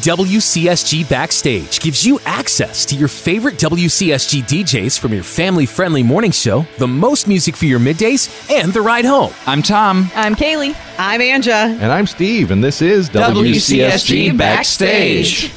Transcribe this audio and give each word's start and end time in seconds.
WCSG 0.00 1.06
Backstage 1.10 1.78
gives 1.78 2.06
you 2.06 2.18
access 2.24 2.86
to 2.86 2.96
your 2.96 3.08
favorite 3.08 3.56
WCSG 3.56 4.42
DJs 4.44 4.98
from 4.98 5.12
your 5.12 5.22
family 5.22 5.66
friendly 5.66 6.02
morning 6.02 6.30
show, 6.30 6.64
the 6.78 6.88
most 6.88 7.28
music 7.28 7.54
for 7.54 7.66
your 7.66 7.78
middays, 7.78 8.50
and 8.50 8.72
the 8.72 8.80
ride 8.80 9.04
home. 9.04 9.34
I'm 9.46 9.62
Tom. 9.62 10.10
I'm 10.14 10.34
Kaylee. 10.34 10.74
I'm 10.98 11.20
Anja. 11.20 11.78
And 11.78 11.92
I'm 11.92 12.06
Steve, 12.06 12.50
and 12.50 12.64
this 12.64 12.80
is 12.80 13.10
WCSG 13.10 14.38
Backstage. 14.38 15.52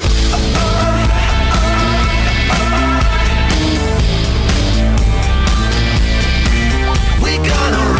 We're 7.21 7.37
gonna 7.37 7.93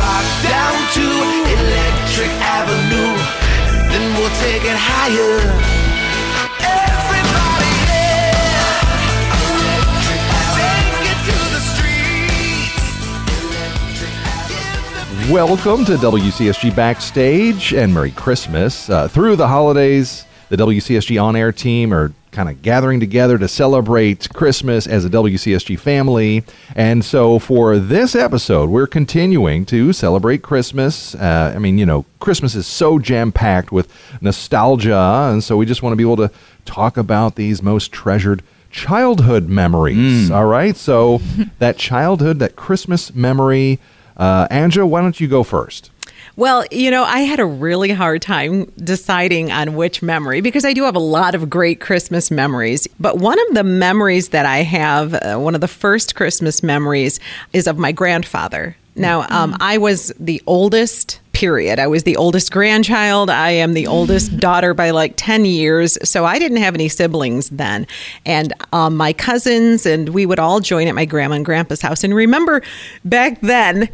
Welcome 15.33 15.83
to 15.85 15.93
WCSG 15.93 16.75
Backstage 16.75 17.73
and 17.73 17.91
Merry 17.91 18.11
Christmas. 18.11 18.87
Uh, 18.87 19.07
through 19.07 19.35
the 19.35 19.47
holidays, 19.47 20.25
the 20.49 20.57
WCSG 20.57 21.19
on 21.19 21.35
air 21.35 21.51
team 21.51 21.91
are 21.91 22.13
kind 22.29 22.49
of 22.49 22.61
gathering 22.61 22.99
together 22.99 23.39
to 23.39 23.47
celebrate 23.47 24.31
Christmas 24.31 24.85
as 24.85 25.05
a 25.05 25.09
WCSG 25.09 25.79
family. 25.79 26.43
And 26.75 27.03
so 27.03 27.39
for 27.39 27.79
this 27.79 28.13
episode, 28.13 28.69
we're 28.69 28.85
continuing 28.85 29.65
to 29.65 29.91
celebrate 29.91 30.43
Christmas. 30.43 31.15
Uh, 31.15 31.51
I 31.55 31.57
mean, 31.57 31.79
you 31.79 31.87
know, 31.87 32.05
Christmas 32.19 32.53
is 32.53 32.67
so 32.67 32.99
jam 32.99 33.31
packed 33.31 33.71
with 33.71 33.91
nostalgia. 34.21 35.29
And 35.31 35.43
so 35.43 35.57
we 35.57 35.65
just 35.65 35.81
want 35.81 35.93
to 35.93 35.97
be 35.97 36.03
able 36.03 36.17
to 36.17 36.31
talk 36.65 36.95
about 36.95 37.37
these 37.37 37.63
most 37.63 37.91
treasured 37.91 38.43
childhood 38.69 39.49
memories. 39.49 40.29
All 40.29 40.45
right. 40.45 40.77
So 40.77 41.21
that 41.57 41.79
childhood, 41.79 42.37
that 42.37 42.55
Christmas 42.55 43.15
memory. 43.15 43.79
Uh, 44.17 44.47
Anja, 44.49 44.87
why 44.87 45.01
don't 45.01 45.19
you 45.19 45.27
go 45.27 45.43
first? 45.43 45.91
Well, 46.35 46.65
you 46.71 46.89
know, 46.89 47.03
I 47.03 47.19
had 47.19 47.39
a 47.39 47.45
really 47.45 47.91
hard 47.91 48.21
time 48.23 48.65
deciding 48.77 49.51
on 49.51 49.75
which 49.75 50.01
memory 50.01 50.41
because 50.41 50.65
I 50.65 50.73
do 50.73 50.83
have 50.83 50.95
a 50.95 50.99
lot 50.99 51.35
of 51.35 51.47
great 51.49 51.79
Christmas 51.79 52.31
memories. 52.31 52.87
But 52.99 53.19
one 53.19 53.39
of 53.47 53.53
the 53.53 53.63
memories 53.63 54.29
that 54.29 54.45
I 54.45 54.63
have, 54.63 55.13
uh, 55.13 55.37
one 55.37 55.53
of 55.53 55.61
the 55.61 55.67
first 55.67 56.15
Christmas 56.15 56.63
memories, 56.63 57.19
is 57.51 57.67
of 57.67 57.77
my 57.77 57.91
grandfather. 57.91 58.75
Now, 58.95 59.25
um, 59.29 59.55
I 59.59 59.77
was 59.77 60.11
the 60.19 60.41
oldest, 60.47 61.19
period. 61.43 61.77
I 61.77 61.87
was 61.87 62.03
the 62.03 62.15
oldest 62.15 62.53
grandchild. 62.53 63.29
I 63.29 63.49
am 63.49 63.73
the 63.73 63.85
oldest 63.85 64.37
daughter 64.37 64.73
by 64.73 64.91
like 64.91 65.15
10 65.17 65.43
years. 65.43 65.97
So 66.01 66.23
I 66.23 66.39
didn't 66.39 66.59
have 66.59 66.73
any 66.73 66.87
siblings 66.87 67.49
then. 67.49 67.85
And 68.25 68.53
um, 68.71 68.95
my 68.95 69.11
cousins 69.11 69.85
and 69.85 70.07
we 70.07 70.25
would 70.25 70.39
all 70.39 70.61
join 70.61 70.87
at 70.87 70.95
my 70.95 71.03
grandma 71.03 71.35
and 71.35 71.43
grandpa's 71.43 71.81
house. 71.81 72.01
And 72.01 72.15
remember, 72.15 72.61
back 73.03 73.41
then, 73.41 73.89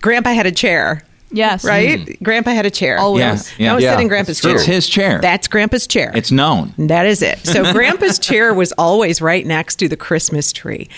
grandpa 0.00 0.32
had 0.32 0.46
a 0.46 0.50
chair. 0.50 1.02
Yes. 1.30 1.64
Right? 1.64 2.16
Grandpa 2.22 2.52
had 2.52 2.66
a 2.66 2.70
chair. 2.70 2.98
Always. 2.98 3.20
Yeah, 3.58 3.64
yeah. 3.66 3.72
I 3.72 3.74
was 3.74 3.84
Yeah, 3.84 3.90
sitting 3.90 4.02
in 4.04 4.08
Grandpa's 4.08 4.40
chair. 4.40 4.54
It's 4.54 4.64
his 4.64 4.88
chair. 4.88 5.20
That's 5.20 5.48
Grandpa's 5.48 5.86
chair. 5.86 6.12
It's 6.14 6.30
known. 6.30 6.72
That 6.78 7.06
is 7.06 7.20
it. 7.22 7.44
So 7.46 7.72
Grandpa's 7.72 8.18
chair 8.18 8.54
was 8.54 8.72
always 8.72 9.20
right 9.20 9.44
next 9.44 9.76
to 9.76 9.88
the 9.88 9.96
Christmas 9.96 10.52
tree. 10.52 10.88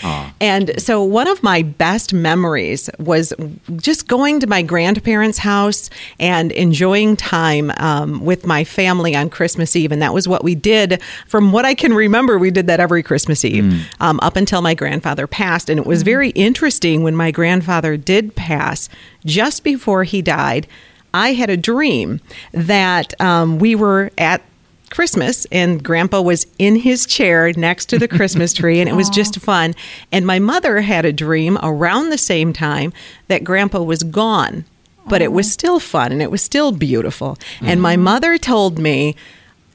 And 0.41 0.81
so 0.81 1.03
one 1.03 1.27
of 1.29 1.43
my 1.43 1.63
best 1.63 2.13
memories 2.13 2.91
was 2.99 3.33
just 3.77 4.07
going 4.07 4.41
to 4.41 4.47
my 4.47 4.63
grandparents' 4.63 5.39
house 5.39 5.89
and 6.21 6.53
enjoying 6.53 7.17
time 7.17 7.73
um, 7.79 8.25
with 8.25 8.47
my 8.47 8.65
family 8.65 9.17
on 9.17 9.31
Christmas 9.31 9.75
Eve. 9.77 9.93
And 9.93 10.03
that 10.03 10.13
was 10.15 10.29
what 10.29 10.45
we 10.45 10.55
did. 10.55 11.03
From 11.27 11.53
what 11.53 11.65
I 11.65 11.75
can 11.75 11.95
remember, 11.95 12.39
we 12.39 12.51
did 12.51 12.67
that 12.67 12.81
every 12.81 13.03
Christmas 13.03 13.45
Eve 13.45 13.87
um, 14.01 14.21
up 14.23 14.37
until 14.37 14.61
my 14.63 14.75
grandfather 14.75 15.27
passed. 15.27 15.71
And 15.71 15.81
it 15.81 15.87
was 15.87 16.03
very 16.03 16.31
interesting 16.31 17.03
when 17.03 17.17
my 17.17 17.31
grandfather 17.31 17.97
did 17.97 18.35
pass, 18.37 18.89
just 19.25 19.65
before 19.65 20.05
he 20.05 20.18
died. 20.23 20.67
I 21.15 21.33
had 21.33 21.51
a 21.51 21.57
dream 21.57 22.21
that 22.53 23.19
um, 23.21 23.59
we 23.59 23.75
were 23.75 24.11
at 24.19 24.43
Christmas 24.91 25.47
and 25.53 25.83
grandpa 25.83 26.21
was 26.21 26.47
in 26.59 26.77
his 26.77 27.07
chair 27.07 27.53
next 27.53 27.87
to 27.87 27.99
the 27.99 28.09
Christmas 28.17 28.53
tree 28.53 28.81
and 28.81 28.89
it 28.89 28.95
was 28.95 29.11
just 29.11 29.39
fun. 29.41 29.75
And 30.13 30.27
my 30.27 30.39
mother 30.39 30.81
had 30.81 31.05
a 31.05 31.13
dream 31.13 31.59
around 31.63 32.11
the 32.11 32.19
same 32.19 32.53
time 32.53 32.93
that 33.29 33.45
grandpa 33.45 33.83
was 33.83 34.03
gone, 34.03 34.65
but 35.07 35.23
it 35.23 35.33
was 35.33 35.51
still 35.51 35.81
fun 35.81 36.13
and 36.13 36.23
it 36.23 36.31
was 36.31 36.43
still 36.43 36.73
beautiful. 36.73 37.39
And 37.61 37.83
my 37.83 37.95
mm-hmm. 37.95 38.05
mother 38.05 38.39
told 38.39 38.79
me, 38.79 39.17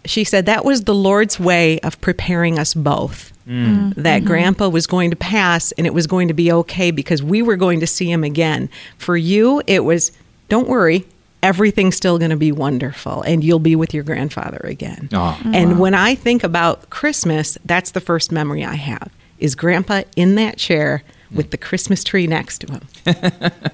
she 0.05 0.23
said 0.23 0.45
that 0.45 0.65
was 0.65 0.81
the 0.81 0.95
Lord's 0.95 1.39
way 1.39 1.79
of 1.79 1.99
preparing 2.01 2.59
us 2.59 2.73
both. 2.73 3.31
Mm. 3.47 3.95
That 3.95 4.19
mm-hmm. 4.19 4.27
grandpa 4.27 4.69
was 4.69 4.87
going 4.87 5.09
to 5.11 5.15
pass 5.15 5.71
and 5.73 5.85
it 5.85 5.93
was 5.93 6.07
going 6.07 6.27
to 6.29 6.33
be 6.33 6.51
okay 6.51 6.91
because 6.91 7.21
we 7.21 7.41
were 7.41 7.55
going 7.55 7.79
to 7.81 7.87
see 7.87 8.11
him 8.11 8.23
again. 8.23 8.69
For 8.97 9.17
you, 9.17 9.61
it 9.67 9.83
was, 9.83 10.11
don't 10.49 10.67
worry, 10.67 11.05
everything's 11.41 11.95
still 11.95 12.17
going 12.17 12.31
to 12.31 12.37
be 12.37 12.51
wonderful 12.51 13.21
and 13.23 13.43
you'll 13.43 13.59
be 13.59 13.75
with 13.75 13.93
your 13.93 14.03
grandfather 14.03 14.61
again. 14.63 15.09
Oh, 15.13 15.39
and 15.45 15.79
when 15.79 15.93
I 15.93 16.15
think 16.15 16.43
about 16.43 16.89
Christmas, 16.89 17.57
that's 17.65 17.91
the 17.91 18.01
first 18.01 18.31
memory 18.31 18.63
I 18.63 18.75
have 18.75 19.11
is 19.39 19.55
grandpa 19.55 20.03
in 20.15 20.35
that 20.35 20.57
chair 20.57 21.03
with 21.33 21.51
the 21.51 21.57
Christmas 21.57 22.03
tree 22.03 22.27
next 22.27 22.59
to 22.59 22.71
him. 22.71 22.81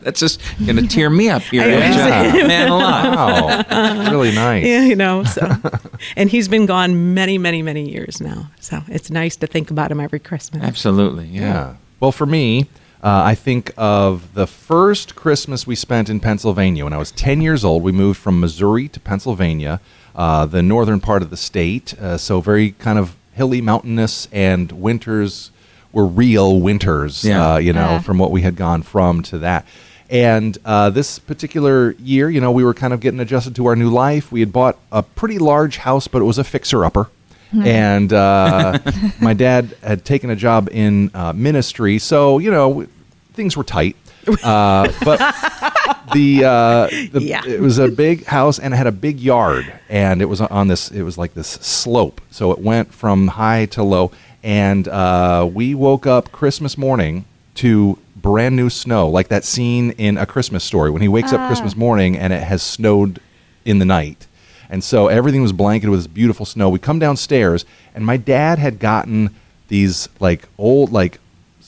That's 0.01 0.19
just 0.19 0.41
going 0.65 0.77
to 0.77 0.87
tear 0.87 1.09
me 1.09 1.29
up 1.29 1.41
here. 1.41 1.61
I 1.63 2.31
know. 2.31 2.47
Man 2.47 2.69
alive. 2.69 3.69
Wow. 3.69 4.11
really 4.11 4.31
nice. 4.33 4.65
Yeah, 4.65 4.85
you 4.85 4.95
know, 4.95 5.23
so 5.25 5.55
and 6.15 6.29
he's 6.29 6.47
been 6.47 6.65
gone 6.65 7.13
many, 7.13 7.37
many, 7.37 7.61
many 7.61 7.89
years 7.89 8.21
now. 8.21 8.49
So 8.61 8.81
it's 8.87 9.09
nice 9.09 9.35
to 9.37 9.47
think 9.47 9.69
about 9.71 9.91
him 9.91 9.99
every 9.99 10.19
Christmas. 10.19 10.63
Absolutely. 10.63 11.25
Yeah. 11.27 11.41
Yeah. 11.41 11.75
Well, 11.99 12.13
for 12.13 12.25
me, 12.25 12.67
uh, 13.03 13.21
I 13.25 13.35
think 13.35 13.71
of 13.77 14.33
the 14.33 14.45
first 14.47 15.15
Christmas 15.15 15.65
we 15.65 15.75
spent 15.75 16.09
in 16.09 16.19
Pennsylvania. 16.19 16.83
When 16.83 16.93
I 16.93 16.97
was 16.97 17.11
10 17.11 17.41
years 17.41 17.63
old, 17.63 17.83
we 17.83 17.91
moved 17.91 18.19
from 18.19 18.39
Missouri 18.39 18.87
to 18.89 18.99
Pennsylvania, 18.99 19.79
uh, 20.15 20.45
the 20.45 20.61
northern 20.61 20.99
part 20.99 21.21
of 21.21 21.29
the 21.29 21.37
state. 21.37 21.93
Uh, 21.99 22.17
so 22.17 22.41
very 22.41 22.71
kind 22.71 22.99
of 22.99 23.15
hilly, 23.33 23.61
mountainous, 23.61 24.27
and 24.33 24.71
winters 24.73 25.51
were 25.93 26.05
real 26.05 26.59
winters, 26.59 27.23
Yeah. 27.23 27.53
uh, 27.53 27.57
you 27.57 27.71
know, 27.73 27.91
Yeah. 27.91 27.99
from 27.99 28.17
what 28.17 28.31
we 28.31 28.41
had 28.41 28.55
gone 28.55 28.81
from 28.81 29.23
to 29.23 29.37
that. 29.39 29.65
And 30.09 30.57
uh, 30.65 30.89
this 30.89 31.19
particular 31.19 31.91
year, 31.99 32.29
you 32.29 32.41
know, 32.41 32.51
we 32.51 32.63
were 32.63 32.73
kind 32.73 32.93
of 32.93 32.99
getting 32.99 33.19
adjusted 33.19 33.55
to 33.55 33.67
our 33.67 33.75
new 33.75 33.89
life. 33.89 34.31
We 34.31 34.39
had 34.39 34.51
bought 34.51 34.77
a 34.91 35.03
pretty 35.03 35.37
large 35.37 35.77
house, 35.77 36.07
but 36.07 36.21
it 36.21 36.25
was 36.25 36.37
a 36.39 36.43
fixer 36.43 36.83
upper. 36.83 37.09
And 37.51 38.13
uh, 38.13 38.77
my 39.21 39.33
dad 39.33 39.75
had 39.81 40.05
taken 40.05 40.29
a 40.29 40.35
job 40.35 40.69
in 40.71 41.09
uh, 41.13 41.33
ministry, 41.33 41.97
so 41.99 42.37
you 42.39 42.51
know 42.51 42.85
things 43.33 43.57
were 43.57 43.63
tight. 43.63 43.95
Uh, 44.43 44.91
but 45.03 45.17
the, 46.13 46.43
uh, 46.45 46.87
the 47.11 47.21
Yeah. 47.21 47.41
it 47.47 47.59
was 47.61 47.79
a 47.79 47.87
big 47.87 48.25
house 48.25 48.59
and 48.59 48.73
it 48.73 48.77
had 48.77 48.85
a 48.85 48.91
big 48.91 49.19
yard, 49.19 49.73
and 49.89 50.21
it 50.21 50.25
was 50.25 50.41
on 50.41 50.67
this. 50.67 50.91
It 50.91 51.01
was 51.03 51.17
like 51.17 51.33
this 51.33 51.47
slope, 51.47 52.21
so 52.29 52.51
it 52.51 52.59
went 52.59 52.93
from 52.93 53.27
high 53.29 53.65
to 53.67 53.81
low. 53.83 54.11
And 54.43 54.87
uh, 54.87 55.49
we 55.51 55.73
woke 55.75 56.05
up 56.05 56.31
Christmas 56.31 56.77
morning 56.77 57.25
to 57.55 57.97
brand 58.15 58.55
new 58.55 58.69
snow, 58.69 59.09
like 59.09 59.29
that 59.29 59.43
scene 59.43 59.91
in 59.91 60.17
A 60.17 60.25
Christmas 60.25 60.63
Story 60.63 60.91
when 60.91 61.01
he 61.01 61.07
wakes 61.07 61.33
up 61.33 61.47
Christmas 61.47 61.75
morning 61.75 62.17
and 62.17 62.31
it 62.31 62.43
has 62.43 62.61
snowed 62.61 63.19
in 63.65 63.79
the 63.79 63.85
night. 63.85 64.27
And 64.69 64.83
so 64.83 65.07
everything 65.07 65.41
was 65.41 65.51
blanketed 65.51 65.89
with 65.89 65.99
this 66.01 66.07
beautiful 66.07 66.45
snow. 66.45 66.69
We 66.69 66.79
come 66.79 66.99
downstairs, 66.99 67.65
and 67.95 68.05
my 68.05 68.17
dad 68.17 68.59
had 68.59 68.79
gotten 68.79 69.33
these 69.67 70.09
like 70.19 70.47
old, 70.57 70.91
like 70.91 71.19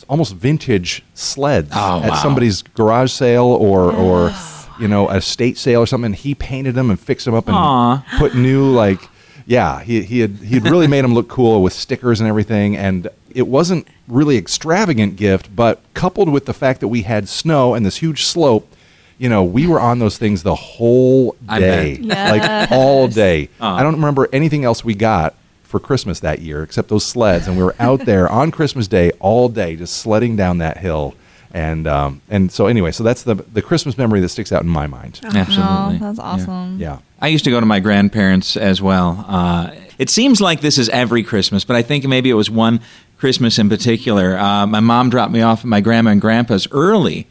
almost 0.07 0.35
vintage 0.35 1.03
sleds 1.13 1.69
Oh, 1.73 2.01
at 2.03 2.09
wow. 2.09 2.15
somebody's 2.15 2.61
garage 2.61 3.11
sale 3.11 3.45
or 3.45 3.91
or 3.91 4.33
you 4.79 4.87
know 4.87 5.09
a 5.09 5.21
state 5.21 5.57
sale 5.57 5.81
or 5.81 5.87
something. 5.87 6.07
And 6.07 6.15
he 6.15 6.35
painted 6.35 6.75
them 6.75 6.89
and 6.89 6.99
fixed 6.99 7.25
them 7.25 7.33
up 7.33 7.47
and 7.47 7.55
Aw. 7.55 8.03
put 8.17 8.35
new 8.35 8.69
like 8.71 8.99
yeah 9.47 9.81
he 9.81 10.03
he 10.03 10.19
had 10.19 10.31
he 10.37 10.55
had 10.55 10.63
really 10.65 10.87
made 10.87 11.03
them 11.03 11.13
look 11.13 11.27
cool 11.27 11.63
with 11.63 11.73
stickers 11.73 12.19
and 12.19 12.29
everything. 12.29 12.77
And 12.77 13.07
it 13.33 13.47
wasn't 13.47 13.87
really 14.07 14.37
extravagant 14.37 15.15
gift, 15.15 15.55
but 15.55 15.81
coupled 15.93 16.29
with 16.29 16.45
the 16.45 16.53
fact 16.53 16.81
that 16.81 16.89
we 16.89 17.01
had 17.03 17.27
snow 17.29 17.73
and 17.73 17.83
this 17.85 17.97
huge 17.97 18.25
slope. 18.25 18.67
You 19.21 19.29
know, 19.29 19.43
we 19.43 19.67
were 19.67 19.79
on 19.79 19.99
those 19.99 20.17
things 20.17 20.41
the 20.41 20.55
whole 20.55 21.35
day, 21.47 21.97
bet. 21.97 22.07
like 22.41 22.71
all 22.71 23.07
day. 23.07 23.49
Aw. 23.61 23.77
I 23.77 23.83
don't 23.83 23.93
remember 23.95 24.27
anything 24.33 24.65
else 24.65 24.83
we 24.83 24.95
got 24.95 25.35
for 25.63 25.79
Christmas 25.79 26.21
that 26.21 26.39
year 26.41 26.63
except 26.63 26.89
those 26.89 27.05
sleds, 27.05 27.47
and 27.47 27.55
we 27.55 27.63
were 27.63 27.75
out 27.79 28.03
there 28.05 28.27
on 28.27 28.49
Christmas 28.49 28.87
Day 28.87 29.11
all 29.19 29.47
day, 29.47 29.75
just 29.75 29.93
sledding 29.97 30.35
down 30.35 30.57
that 30.57 30.77
hill. 30.77 31.13
And 31.53 31.85
um, 31.85 32.21
and 32.29 32.51
so 32.51 32.65
anyway, 32.65 32.91
so 32.91 33.03
that's 33.03 33.21
the 33.23 33.35
the 33.35 33.61
Christmas 33.61 33.95
memory 33.97 34.21
that 34.21 34.29
sticks 34.29 34.51
out 34.51 34.63
in 34.63 34.69
my 34.69 34.87
mind. 34.87 35.19
Absolutely. 35.23 35.63
Oh, 35.65 35.97
that's 35.99 36.17
Yeah. 36.17 36.23
awesome. 36.23 36.79
Yeah. 36.79 36.97
I 37.21 37.27
used 37.27 37.43
to 37.43 37.51
go 37.51 37.59
to 37.59 37.65
my 37.65 37.79
grandparents 37.79 38.57
as 38.57 38.81
well. 38.81 39.23
Uh, 39.27 39.69
it 39.99 40.09
seems 40.09 40.41
like 40.41 40.61
this 40.61 40.77
is 40.79 40.89
every 40.89 41.21
Christmas, 41.23 41.63
but 41.63 41.75
I 41.75 41.83
think 41.83 42.05
maybe 42.07 42.29
it 42.31 42.35
was 42.35 42.49
one 42.49 42.79
Christmas 43.19 43.59
in 43.59 43.69
particular. 43.69 44.35
Uh, 44.39 44.65
my 44.65 44.79
mom 44.79 45.09
dropped 45.11 45.31
me 45.31 45.41
off 45.43 45.59
at 45.59 45.65
my 45.65 45.79
grandma 45.81 46.09
and 46.11 46.21
grandpa's 46.21 46.67
early, 46.71 47.27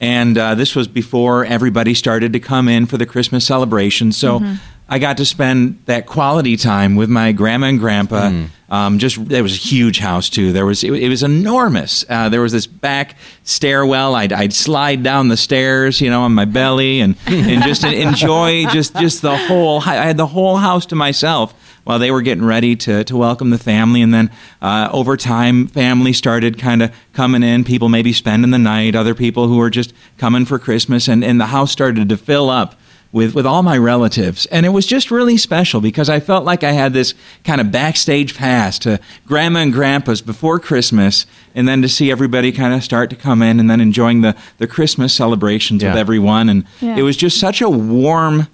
and 0.00 0.36
uh, 0.36 0.54
this 0.54 0.74
was 0.74 0.88
before 0.88 1.44
everybody 1.44 1.94
started 1.94 2.32
to 2.32 2.40
come 2.40 2.68
in 2.68 2.86
for 2.86 2.96
the 2.98 3.06
Christmas 3.06 3.46
celebration. 3.46 4.12
So 4.12 4.40
I 4.88 4.98
got 4.98 5.16
to 5.16 5.24
spend 5.24 5.78
that 5.86 6.06
quality 6.06 6.56
time 6.56 6.94
with 6.96 7.08
my 7.08 7.32
grandma 7.32 7.68
and 7.68 7.78
grandpa. 7.78 8.30
Um, 8.68 8.98
just 8.98 9.16
it 9.18 9.40
was 9.40 9.54
a 9.54 9.58
huge 9.58 9.98
house 10.00 10.28
too. 10.28 10.52
There 10.52 10.66
was 10.66 10.82
it, 10.82 10.92
it 10.92 11.08
was 11.08 11.22
enormous. 11.22 12.04
Uh, 12.08 12.28
there 12.28 12.40
was 12.40 12.52
this 12.52 12.66
back 12.66 13.16
stairwell. 13.44 14.14
I'd, 14.14 14.32
I'd 14.32 14.52
slide 14.52 15.02
down 15.02 15.28
the 15.28 15.36
stairs, 15.36 16.00
you 16.00 16.10
know, 16.10 16.22
on 16.22 16.32
my 16.34 16.44
belly 16.44 17.00
and 17.00 17.16
and 17.26 17.62
just 17.62 17.84
enjoy 18.08 18.66
just 18.66 18.96
just 18.96 19.22
the 19.22 19.36
whole. 19.36 19.80
I 19.80 19.94
had 19.94 20.16
the 20.16 20.26
whole 20.26 20.56
house 20.56 20.86
to 20.86 20.96
myself 20.96 21.54
while 21.84 21.98
they 21.98 22.10
were 22.10 22.22
getting 22.22 22.44
ready 22.44 22.74
to, 22.76 23.04
to 23.04 23.16
welcome 23.16 23.50
the 23.50 23.58
family. 23.58 24.02
And 24.02 24.12
then 24.12 24.30
uh, 24.60 24.88
over 24.92 25.16
time, 25.16 25.66
family 25.66 26.12
started 26.12 26.58
kind 26.58 26.82
of 26.82 26.92
coming 27.12 27.42
in. 27.42 27.62
People 27.64 27.88
maybe 27.88 28.12
spending 28.12 28.50
the 28.50 28.58
night, 28.58 28.94
other 28.94 29.14
people 29.14 29.48
who 29.48 29.58
were 29.58 29.70
just 29.70 29.92
coming 30.18 30.44
for 30.44 30.58
Christmas, 30.58 31.08
and, 31.08 31.22
and 31.24 31.40
the 31.40 31.46
house 31.46 31.70
started 31.70 32.08
to 32.08 32.16
fill 32.16 32.48
up 32.50 32.74
with, 33.12 33.32
with 33.32 33.46
all 33.46 33.62
my 33.62 33.78
relatives. 33.78 34.44
And 34.46 34.66
it 34.66 34.70
was 34.70 34.86
just 34.86 35.10
really 35.12 35.36
special 35.36 35.80
because 35.80 36.08
I 36.08 36.18
felt 36.18 36.44
like 36.44 36.64
I 36.64 36.72
had 36.72 36.92
this 36.94 37.14
kind 37.44 37.60
of 37.60 37.70
backstage 37.70 38.34
pass 38.34 38.76
to 38.80 38.98
grandma 39.24 39.60
and 39.60 39.72
grandpa's 39.72 40.20
before 40.20 40.58
Christmas, 40.58 41.24
and 41.54 41.68
then 41.68 41.80
to 41.82 41.88
see 41.88 42.10
everybody 42.10 42.50
kind 42.50 42.74
of 42.74 42.82
start 42.82 43.10
to 43.10 43.16
come 43.16 43.40
in 43.40 43.60
and 43.60 43.70
then 43.70 43.80
enjoying 43.80 44.22
the, 44.22 44.34
the 44.58 44.66
Christmas 44.66 45.14
celebrations 45.14 45.84
with 45.84 45.96
everyone. 45.96 46.48
And 46.48 46.64
Yeah. 46.80 46.96
it 46.96 47.02
was 47.02 47.16
just 47.16 47.38
such 47.38 47.60
a 47.60 47.68
warm 47.70 48.48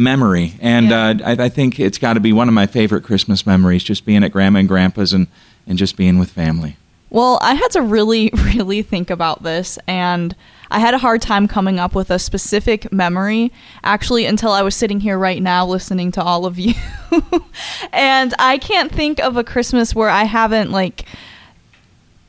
memory. 0.00 0.54
And 0.60 0.88
Yeah. 0.90 1.06
uh, 1.06 1.14
I, 1.24 1.32
I 1.44 1.48
think 1.48 1.78
it's 1.78 1.98
got 1.98 2.14
to 2.14 2.20
be 2.20 2.32
one 2.32 2.48
of 2.48 2.54
my 2.54 2.66
favorite 2.66 3.04
Christmas 3.04 3.46
memories, 3.46 3.84
just 3.84 4.04
being 4.04 4.24
at 4.24 4.32
grandma 4.32 4.60
and 4.60 4.68
grandpa's 4.68 5.12
and, 5.12 5.26
and 5.66 5.78
just 5.78 5.96
being 5.96 6.18
with 6.18 6.30
family. 6.30 6.76
Well, 7.10 7.38
I 7.42 7.54
had 7.54 7.68
to 7.72 7.82
really, 7.82 8.30
really 8.54 8.82
think 8.82 9.10
about 9.10 9.42
this, 9.42 9.78
and 9.86 10.34
I 10.70 10.78
had 10.78 10.94
a 10.94 10.98
hard 10.98 11.20
time 11.20 11.48
coming 11.48 11.80
up 11.80 11.94
with 11.94 12.10
a 12.10 12.18
specific 12.20 12.92
memory, 12.92 13.52
actually, 13.82 14.26
until 14.26 14.52
I 14.52 14.62
was 14.62 14.76
sitting 14.76 15.00
here 15.00 15.18
right 15.18 15.42
now 15.42 15.66
listening 15.66 16.12
to 16.12 16.22
all 16.22 16.46
of 16.46 16.58
you. 16.58 16.74
and 17.92 18.32
I 18.38 18.58
can't 18.58 18.92
think 18.92 19.18
of 19.18 19.36
a 19.36 19.42
Christmas 19.42 19.92
where 19.94 20.08
I 20.08 20.22
haven't, 20.24 20.70
like, 20.70 21.04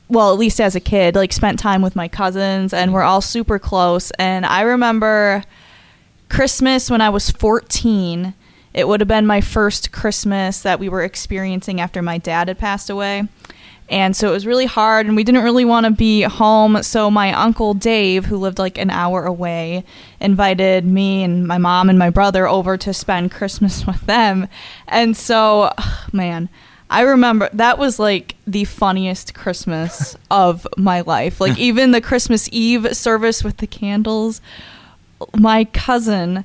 well, 0.09 0.33
at 0.33 0.39
least 0.39 0.59
as 0.59 0.75
a 0.75 0.79
kid, 0.79 1.15
like, 1.15 1.31
spent 1.31 1.59
time 1.59 1.83
with 1.83 1.95
my 1.95 2.07
cousins, 2.07 2.73
and 2.73 2.91
we're 2.91 3.03
all 3.03 3.21
super 3.21 3.59
close. 3.59 4.09
And 4.18 4.45
I 4.47 4.62
remember 4.62 5.44
Christmas 6.31 6.89
when 6.89 7.01
I 7.01 7.10
was 7.10 7.30
14. 7.30 8.33
It 8.74 8.88
would 8.88 9.01
have 9.01 9.07
been 9.10 9.28
my 9.28 9.42
first 9.42 9.92
Christmas 9.92 10.62
that 10.62 10.80
we 10.80 10.88
were 10.88 11.04
experiencing 11.04 11.81
after 11.81 12.01
my 12.01 12.18
dad 12.18 12.48
had 12.48 12.57
passed 12.57 12.89
away. 12.89 13.28
And 13.89 14.16
so 14.16 14.30
it 14.30 14.31
was 14.31 14.48
really 14.48 14.66
hard, 14.66 15.06
and 15.06 15.18
we 15.18 15.25
didn't 15.25 15.44
really 15.44 15.66
want 15.66 15.86
to 15.88 15.92
be 15.92 16.22
home. 16.22 16.81
So 16.83 17.12
my 17.12 17.33
uncle 17.33 17.74
Dave, 17.74 18.24
who 18.24 18.38
lived 18.38 18.60
like 18.60 18.78
an 18.78 18.89
hour 18.89 19.25
away, 19.25 19.83
invited 20.22 20.86
me 20.86 21.22
and 21.24 21.45
my 21.45 21.57
mom 21.57 21.89
and 21.89 22.00
my 22.00 22.10
brother 22.10 22.48
over 22.48 22.78
to 22.78 22.94
spend 22.94 23.31
Christmas 23.31 23.86
with 23.88 24.00
them. 24.06 24.48
And 24.88 25.18
so, 25.18 25.74
man, 26.13 26.48
I 26.89 27.01
remember 27.01 27.50
that 27.51 27.78
was 27.78 28.00
like 28.00 28.36
the 28.48 28.63
funniest 28.63 29.33
Christmas 29.33 30.16
of 30.31 30.66
my 30.78 31.01
life. 31.01 31.42
Like, 31.42 31.57
even 31.60 31.92
the 31.92 32.00
Christmas 32.00 32.48
Eve 32.54 32.95
service 32.95 33.44
with 33.44 33.57
the 33.57 33.68
candles 33.68 34.39
my 35.35 35.65
cousin 35.65 36.44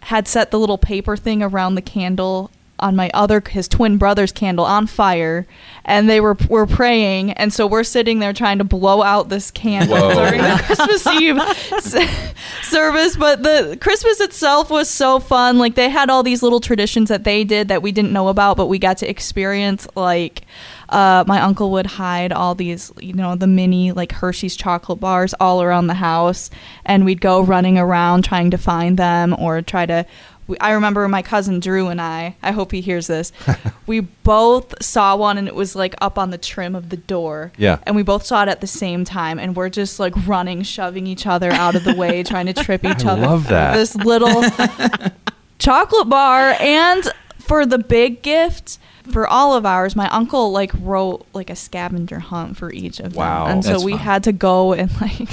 had 0.00 0.26
set 0.26 0.50
the 0.50 0.58
little 0.58 0.78
paper 0.78 1.16
thing 1.16 1.42
around 1.42 1.74
the 1.74 1.82
candle 1.82 2.50
on 2.78 2.96
my 2.96 3.08
other 3.14 3.40
his 3.48 3.68
twin 3.68 3.96
brother's 3.96 4.32
candle 4.32 4.64
on 4.64 4.88
fire 4.88 5.46
and 5.84 6.10
they 6.10 6.20
were 6.20 6.36
were 6.48 6.66
praying 6.66 7.30
and 7.32 7.52
so 7.52 7.64
we're 7.64 7.84
sitting 7.84 8.18
there 8.18 8.32
trying 8.32 8.58
to 8.58 8.64
blow 8.64 9.02
out 9.02 9.28
this 9.28 9.52
candle 9.52 9.96
Whoa. 9.96 10.14
during 10.14 10.42
the 10.42 10.62
Christmas 10.66 11.06
Eve 11.06 11.38
s- 11.38 12.34
service 12.64 13.16
but 13.16 13.44
the 13.44 13.78
Christmas 13.80 14.20
itself 14.20 14.68
was 14.68 14.90
so 14.90 15.20
fun 15.20 15.58
like 15.58 15.76
they 15.76 15.90
had 15.90 16.10
all 16.10 16.24
these 16.24 16.42
little 16.42 16.60
traditions 16.60 17.08
that 17.08 17.22
they 17.22 17.44
did 17.44 17.68
that 17.68 17.82
we 17.82 17.92
didn't 17.92 18.12
know 18.12 18.26
about 18.26 18.56
but 18.56 18.66
we 18.66 18.80
got 18.80 18.98
to 18.98 19.08
experience 19.08 19.86
like 19.94 20.42
uh, 20.92 21.24
my 21.26 21.40
uncle 21.40 21.70
would 21.72 21.86
hide 21.86 22.32
all 22.32 22.54
these, 22.54 22.92
you 23.00 23.14
know, 23.14 23.34
the 23.34 23.46
mini 23.46 23.92
like 23.92 24.12
Hershey's 24.12 24.54
chocolate 24.54 25.00
bars 25.00 25.34
all 25.40 25.62
around 25.62 25.86
the 25.86 25.94
house, 25.94 26.50
and 26.84 27.04
we'd 27.04 27.20
go 27.20 27.40
running 27.42 27.78
around 27.78 28.24
trying 28.24 28.50
to 28.50 28.58
find 28.58 28.98
them 28.98 29.34
or 29.38 29.62
try 29.62 29.86
to. 29.86 30.06
I 30.60 30.72
remember 30.72 31.08
my 31.08 31.22
cousin 31.22 31.60
Drew 31.60 31.88
and 31.88 32.00
I. 32.00 32.36
I 32.42 32.50
hope 32.50 32.72
he 32.72 32.82
hears 32.82 33.06
this. 33.06 33.32
we 33.86 34.00
both 34.00 34.74
saw 34.84 35.16
one, 35.16 35.38
and 35.38 35.48
it 35.48 35.54
was 35.54 35.74
like 35.74 35.94
up 36.02 36.18
on 36.18 36.28
the 36.28 36.36
trim 36.36 36.74
of 36.74 36.90
the 36.90 36.98
door. 36.98 37.52
Yeah. 37.56 37.78
And 37.84 37.96
we 37.96 38.02
both 38.02 38.26
saw 38.26 38.42
it 38.42 38.48
at 38.50 38.60
the 38.60 38.66
same 38.66 39.04
time, 39.04 39.38
and 39.38 39.56
we're 39.56 39.70
just 39.70 39.98
like 39.98 40.12
running, 40.26 40.62
shoving 40.62 41.06
each 41.06 41.26
other 41.26 41.50
out 41.52 41.74
of 41.74 41.84
the 41.84 41.94
way, 41.94 42.22
trying 42.22 42.46
to 42.46 42.52
trip 42.52 42.84
each 42.84 43.04
I 43.06 43.12
other. 43.12 43.22
love 43.22 43.48
that. 43.48 43.76
This 43.76 43.94
little 43.94 44.42
chocolate 45.58 46.10
bar 46.10 46.54
and 46.60 47.02
for 47.38 47.64
the 47.64 47.78
big 47.78 48.20
gift 48.20 48.78
for 49.10 49.26
all 49.26 49.54
of 49.54 49.66
ours 49.66 49.96
my 49.96 50.08
uncle 50.10 50.52
like 50.52 50.70
wrote 50.80 51.26
like 51.32 51.50
a 51.50 51.56
scavenger 51.56 52.18
hunt 52.20 52.56
for 52.56 52.72
each 52.72 53.00
of 53.00 53.16
Wow. 53.16 53.44
them 53.46 53.54
and 53.54 53.64
so 53.64 53.72
That's 53.72 53.84
we 53.84 53.92
fun. 53.92 54.00
had 54.00 54.24
to 54.24 54.32
go 54.32 54.72
and 54.74 54.90
like 55.00 55.28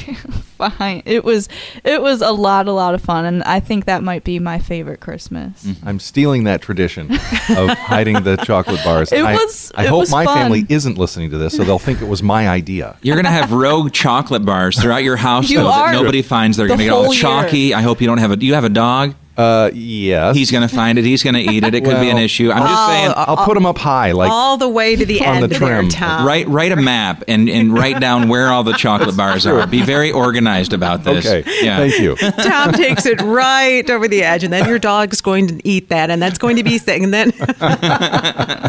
find 0.57 1.03
it 1.05 1.23
was 1.23 1.47
it 1.83 2.01
was 2.01 2.21
a 2.21 2.31
lot 2.31 2.67
a 2.67 2.71
lot 2.71 2.93
of 2.95 3.01
fun 3.01 3.25
and 3.25 3.43
i 3.43 3.59
think 3.59 3.85
that 3.85 4.03
might 4.03 4.23
be 4.23 4.39
my 4.39 4.59
favorite 4.59 4.99
christmas 4.99 5.63
Mm-hmm. 5.65 5.87
I'm 5.87 5.99
stealing 5.99 6.45
that 6.45 6.61
tradition 6.61 7.11
of 7.11 7.17
hiding 7.77 8.23
the 8.23 8.37
chocolate 8.43 8.83
bars. 8.83 9.11
It 9.11 9.23
I, 9.23 9.33
was- 9.35 9.71
I 9.75 9.83
it 9.85 9.89
hope 9.89 9.99
was 10.01 10.11
my 10.11 10.25
fun. 10.25 10.37
family 10.37 10.65
isn't 10.69 10.97
listening 10.97 11.29
to 11.31 11.37
this, 11.37 11.55
so 11.55 11.63
they'll 11.63 11.79
think 11.79 12.01
it 12.01 12.07
was 12.07 12.21
my 12.23 12.47
idea. 12.49 12.97
You're 13.01 13.15
going 13.15 13.25
to 13.25 13.31
have 13.31 13.51
rogue 13.51 13.91
chocolate 13.93 14.45
bars 14.45 14.79
throughout 14.79 15.03
your 15.03 15.15
house 15.17 15.49
You 15.49 15.59
though, 15.59 15.69
that 15.69 15.91
nobody 15.93 16.21
finds. 16.21 16.57
They're 16.57 16.65
The 16.65 16.69
going 16.69 16.79
to 16.79 16.83
get 16.85 16.91
all 16.93 17.03
whole 17.05 17.13
year. 17.13 17.21
chalky. 17.21 17.73
I 17.73 17.81
hope 17.81 18.01
you 18.01 18.07
don't 18.07 18.17
have 18.19 18.31
a. 18.31 18.35
Do 18.35 18.45
you 18.45 18.53
have 18.53 18.63
a 18.63 18.69
dog? 18.69 19.15
Uh, 19.39 19.71
yes. 19.73 20.35
He's 20.35 20.51
going 20.51 20.67
to 20.67 20.75
find 20.75 20.99
it. 20.99 21.05
He's 21.05 21.23
going 21.23 21.35
to 21.35 21.39
eat 21.41 21.63
it. 21.63 21.73
It 21.73 21.85
could 21.85 22.01
be 22.01 22.09
an 22.09 22.17
issue. 22.17 22.51
I'm 22.51 22.67
just 22.67 22.87
saying. 22.87 23.13
I'll 23.15 23.45
put 23.45 23.53
them 23.53 23.65
up 23.65 23.77
high, 23.77 24.11
like 24.11 24.29
all 24.29 24.57
the 24.57 24.67
way 24.67 24.97
to 24.97 25.05
the 25.05 25.21
on 25.21 25.35
end 25.35 25.43
the 25.43 25.47
there, 25.47 25.59
trim. 25.59 25.89
Tom. 25.89 26.25
Write 26.25 26.47
write 26.49 26.73
a 26.73 26.75
map 26.75 27.23
and, 27.27 27.49
and 27.49 27.73
write 27.73 28.01
down 28.01 28.27
where 28.27 28.49
all 28.49 28.63
the 28.63 28.73
chocolate 28.73 29.15
bars 29.15 29.45
are. 29.45 29.65
Be 29.65 29.81
very 29.81 30.11
organized 30.11 30.73
about 30.73 31.05
this. 31.05 31.25
okay. 31.25 31.49
Yeah. 31.61 31.77
Thank 31.77 31.99
you. 31.99 32.15
Tom 32.15 32.73
takes 32.73 33.05
it 33.05 33.21
right 33.21 33.89
over 33.89 34.07
the 34.07 34.23
edge, 34.23 34.43
and 34.43 34.51
then 34.51 34.67
your 34.67 34.79
dog's 34.79 35.21
going 35.21 35.47
to 35.47 35.67
eat 35.67 35.89
that, 35.89 36.09
and 36.09 36.21
that's 36.21 36.37
going 36.37 36.57
to 36.57 36.63
be 36.63 36.77
sick. 36.77 37.01
And 37.01 37.13
then, 37.13 37.31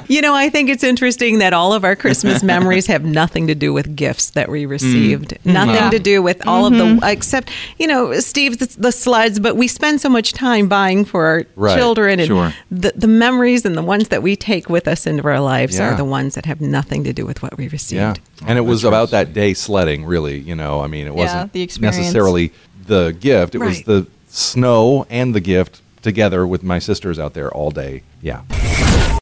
you 0.07 0.21
know, 0.21 0.35
I 0.35 0.51
think 0.51 0.71
it's 0.71 0.85
interesting 0.85 1.39
that 1.39 1.53
all 1.53 1.73
of 1.73 1.85
our 1.85 1.97
Christmas 1.97 2.43
memories 2.45 2.87
have 2.87 3.05
nothing 3.05 3.49
to 3.49 3.55
do 3.55 3.73
with 3.73 3.97
gifts 3.97 4.31
that 4.31 4.49
we 4.49 4.67
received, 4.67 5.31
mm. 5.31 5.39
Mm. 5.43 5.53
nothing 5.53 5.75
Yeah. 5.75 5.91
to 5.91 5.99
do 5.99 6.23
with 6.23 6.47
all 6.47 6.67
of 6.67 6.75
the, 6.75 6.85
mm-hmm. 6.85 7.05
except, 7.05 7.51
you 7.79 7.87
know, 7.87 8.15
Steve, 8.21 8.59
the, 8.59 8.67
the 8.79 8.93
sleds, 8.93 9.41
but 9.41 9.57
we 9.57 9.67
spend 9.67 10.01
so 10.01 10.09
much 10.09 10.33
time 10.33 10.60
buying 10.69 11.05
for 11.05 11.27
our 11.27 11.43
Right. 11.57 11.77
children. 11.77 12.21
And 12.21 12.29
Sure. 12.29 12.55
the, 12.71 12.93
the 12.97 13.09
memories 13.09 13.65
and 13.65 13.77
the 13.77 13.83
ones 13.83 14.09
that 14.09 14.23
we 14.23 14.37
take 14.37 14.69
with 14.69 14.89
us 14.89 15.07
into 15.07 15.27
our 15.27 15.41
lives 15.41 15.79
Yeah. 15.79 15.93
are 15.93 15.97
the 15.97 16.05
ones 16.05 16.35
that 16.35 16.47
have 16.47 16.61
nothing 16.61 17.05
to 17.05 17.13
do 17.13 17.27
with 17.27 17.43
what 17.43 17.57
we 17.57 17.69
received. 17.69 18.01
Yeah. 18.01 18.15
And 18.47 18.59
it 18.59 18.63
was 18.63 18.85
about 18.85 19.11
that 19.11 19.33
day 19.33 19.55
sledding, 19.55 20.05
really. 20.05 20.39
You 20.39 20.55
know, 20.55 20.81
I 20.81 20.87
mean, 20.87 21.07
it 21.07 21.15
wasn't 21.15 21.53
the 21.53 21.69
necessarily 21.81 22.53
the 22.87 23.17
gift. 23.19 23.55
It 23.55 23.59
was 23.59 23.83
the 23.83 24.07
snow 24.29 25.07
and 25.11 25.35
the 25.35 25.41
gift 25.41 25.81
together 26.03 26.47
with 26.47 26.63
my 26.63 26.79
sisters 26.79 27.19
out 27.19 27.35
there 27.35 27.51
all 27.51 27.71
day. 27.71 28.03
Yeah. 28.23 28.43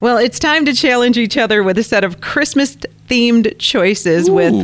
Well, 0.01 0.19
it's 0.19 0.39
time 0.39 0.65
to 0.67 0.73
challenge 0.73 1.19
each 1.19 1.37
other 1.37 1.62
with 1.65 1.77
a 1.77 1.83
set 1.83 2.05
of 2.05 2.21
Christmas 2.21 2.77
themed 3.09 3.59
choices 3.59 4.31
with 4.31 4.55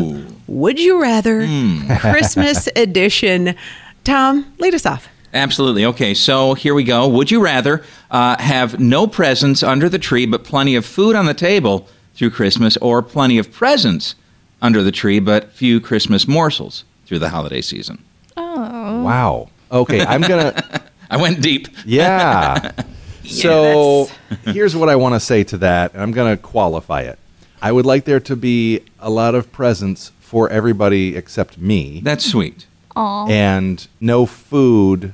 Would 0.47 0.79
You 0.79 1.03
Rather 1.03 1.47
hmm. 1.47 1.93
Christmas 1.99 2.69
Edition. 2.77 3.57
Tom, 4.05 4.53
lead 4.59 4.75
us 4.75 4.87
off. 4.87 5.09
Absolutely. 5.35 5.85
Okay, 5.85 6.15
so 6.15 6.55
here 6.55 6.75
we 6.75 6.85
go. 6.85 7.09
Would 7.09 7.31
you 7.31 7.41
rather 7.43 7.83
uh, 8.11 8.41
have 8.41 8.79
no 8.79 9.07
presents 9.09 9.63
under 9.65 9.89
the 9.89 9.99
tree 9.99 10.27
but 10.27 10.45
plenty 10.45 10.77
of 10.77 10.87
food 10.87 11.17
on 11.17 11.27
the 11.27 11.35
table 11.35 11.89
through 12.15 12.31
Christmas, 12.31 12.77
or 12.77 13.03
plenty 13.03 13.37
of 13.39 13.51
presents 13.53 14.15
under 14.63 14.83
the 14.83 14.93
tree 14.93 15.19
but 15.19 15.51
few 15.53 15.81
Christmas 15.81 16.29
morsels 16.29 16.85
through 17.07 17.19
the 17.19 17.31
holiday 17.31 17.61
season? 17.61 18.03
Oh. 18.37 19.03
Wow. 19.03 19.49
Okay. 19.73 20.01
I'm 20.01 20.21
going 20.23 20.53
to. 20.55 20.83
I 21.11 21.17
went 21.17 21.43
deep. 21.43 21.67
Yeah. 21.85 22.71
so 23.25 24.09
here's 24.45 24.77
what 24.77 24.89
I 24.89 24.95
want 24.97 25.15
to 25.17 25.21
say 25.21 25.43
to 25.45 25.59
that, 25.59 25.93
and 25.95 26.01
I'm 26.03 26.13
going 26.13 26.35
to 26.37 26.41
qualify 26.41 27.03
it. 27.03 27.19
I 27.61 27.73
would 27.73 27.87
like 27.87 28.05
there 28.05 28.21
to 28.21 28.37
be 28.37 28.83
a 29.01 29.11
lot 29.11 29.35
of 29.35 29.51
presents 29.51 30.13
for 30.21 30.49
everybody 30.51 31.17
except 31.17 31.59
me, 31.59 32.01
That's 32.05 32.25
sweet. 32.25 32.67
and 32.95 33.87
no 34.01 34.27
food 34.27 35.13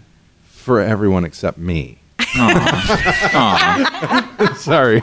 for 0.61 0.81
everyone 0.81 1.25
except 1.25 1.59
me. 1.59 1.97
Sorry. 4.57 5.03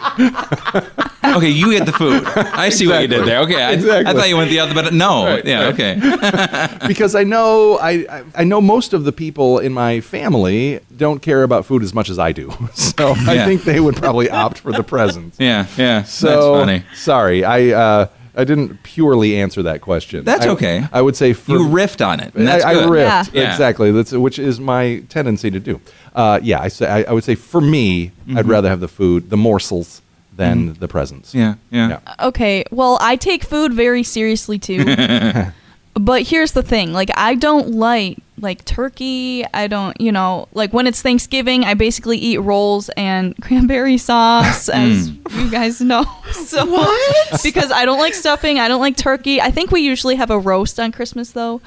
Okay, 1.35 1.49
you 1.49 1.71
get 1.71 1.85
the 1.85 1.93
food. 1.97 2.23
I 2.25 2.69
see 2.69 2.87
what 2.87 3.01
you 3.01 3.07
did 3.07 3.25
there. 3.25 3.39
Okay, 3.41 3.61
I, 3.61 3.71
Exactly. 3.73 4.05
I 4.11 4.13
thought 4.13 4.29
you 4.29 4.37
went 4.37 4.49
the 4.49 4.59
other, 4.59 4.73
but 4.73 4.93
no. 4.93 5.41
yeah, 5.43 5.67
okay. 5.67 5.95
because 6.87 7.15
I 7.15 7.23
know 7.23 7.77
I, 7.79 7.91
I 8.09 8.23
I 8.35 8.43
know 8.43 8.61
most 8.61 8.93
of 8.93 9.03
the 9.03 9.11
people 9.11 9.59
in 9.59 9.73
my 9.73 9.99
family 10.01 10.79
don't 10.95 11.21
care 11.21 11.43
about 11.43 11.65
food 11.65 11.83
as 11.83 11.93
much 11.93 12.09
as 12.09 12.17
I 12.19 12.31
do. 12.31 12.51
So 12.73 13.13
I 13.17 13.33
Yeah. 13.33 13.45
think 13.45 13.63
they 13.63 13.79
would 13.79 13.95
probably 13.97 14.29
opt 14.29 14.59
for 14.59 14.71
the 14.71 14.83
presents. 14.83 15.37
Yeah, 15.39 15.65
yeah. 15.77 16.03
So 16.03 16.27
that's 16.27 16.45
funny. 16.65 16.83
sorry, 16.95 17.43
I 17.43 17.69
uh, 17.71 18.07
I 18.38 18.44
didn't 18.44 18.84
purely 18.84 19.36
answer 19.38 19.63
that 19.63 19.82
question. 19.82 20.24
That's 20.24 20.46
I- 20.46 20.50
okay. 20.50 20.84
I 20.94 21.01
would 21.01 21.15
say 21.15 21.34
for, 21.34 21.51
You 21.53 21.60
riffed 21.67 22.06
on 22.06 22.20
it. 22.20 22.34
And 22.36 22.48
that's 22.48 22.63
I, 22.63 22.70
I 22.70 22.74
good. 22.75 22.89
riffed 22.89 23.34
Yeah. 23.34 23.51
exactly. 23.51 23.91
That's 23.91 24.12
which 24.13 24.38
is 24.39 24.60
my 24.60 25.03
tendency 25.10 25.50
to 25.51 25.60
do. 25.60 25.82
uh, 26.15 26.39
yeah, 26.44 26.62
I 26.62 26.67
say 26.70 26.88
I, 26.88 27.10
I 27.10 27.13
would 27.13 27.24
say 27.24 27.36
for 27.36 27.60
me, 27.62 28.12
I'd 28.36 28.48
rather 28.48 28.70
have 28.70 28.79
the 28.79 28.88
food, 28.88 29.29
the 29.29 29.38
morsels, 29.38 30.01
than 30.36 30.74
the 30.75 30.88
presents. 30.88 31.34
Yeah, 31.34 31.56
yeah. 31.72 32.00
Okay, 32.20 32.63
well, 32.72 33.00
I 33.01 33.15
take 33.15 33.44
food 33.44 33.74
very 33.74 34.03
seriously 34.03 34.60
too. 34.60 34.84
but 36.00 36.24
here's 36.24 36.51
the 36.51 36.63
thing, 36.63 36.94
like 36.94 37.10
I 37.16 37.36
don't 37.36 37.72
like 37.72 38.20
like 38.39 38.63
turkey. 38.66 39.46
I 39.54 39.68
don't, 39.68 40.00
you 40.00 40.12
know, 40.12 40.48
like 40.54 40.74
when 40.74 40.88
it's 40.88 41.01
Thanksgiving, 41.01 41.63
I 41.63 41.74
basically 41.74 42.18
eat 42.18 42.38
rolls 42.38 42.89
and 42.89 43.36
cranberry 43.42 43.98
sauce 43.98 44.70
mm. 44.70 44.74
as 44.74 45.10
you 45.36 45.51
guys 45.51 45.82
know. 45.82 46.06
So 46.32 46.66
what? 46.66 47.42
because 47.44 47.72
I 47.72 47.86
don't 47.86 48.00
like 48.00 48.13
stuffing, 48.13 48.60
I 48.60 48.68
don't 48.68 48.80
like 48.80 48.96
turkey. 48.96 49.42
I 49.42 49.51
think 49.51 49.72
we 49.72 49.82
usually 49.82 50.16
have 50.16 50.30
a 50.30 50.39
roast 50.39 50.80
on 50.80 50.92
Christmas 50.92 51.32
though. 51.32 51.62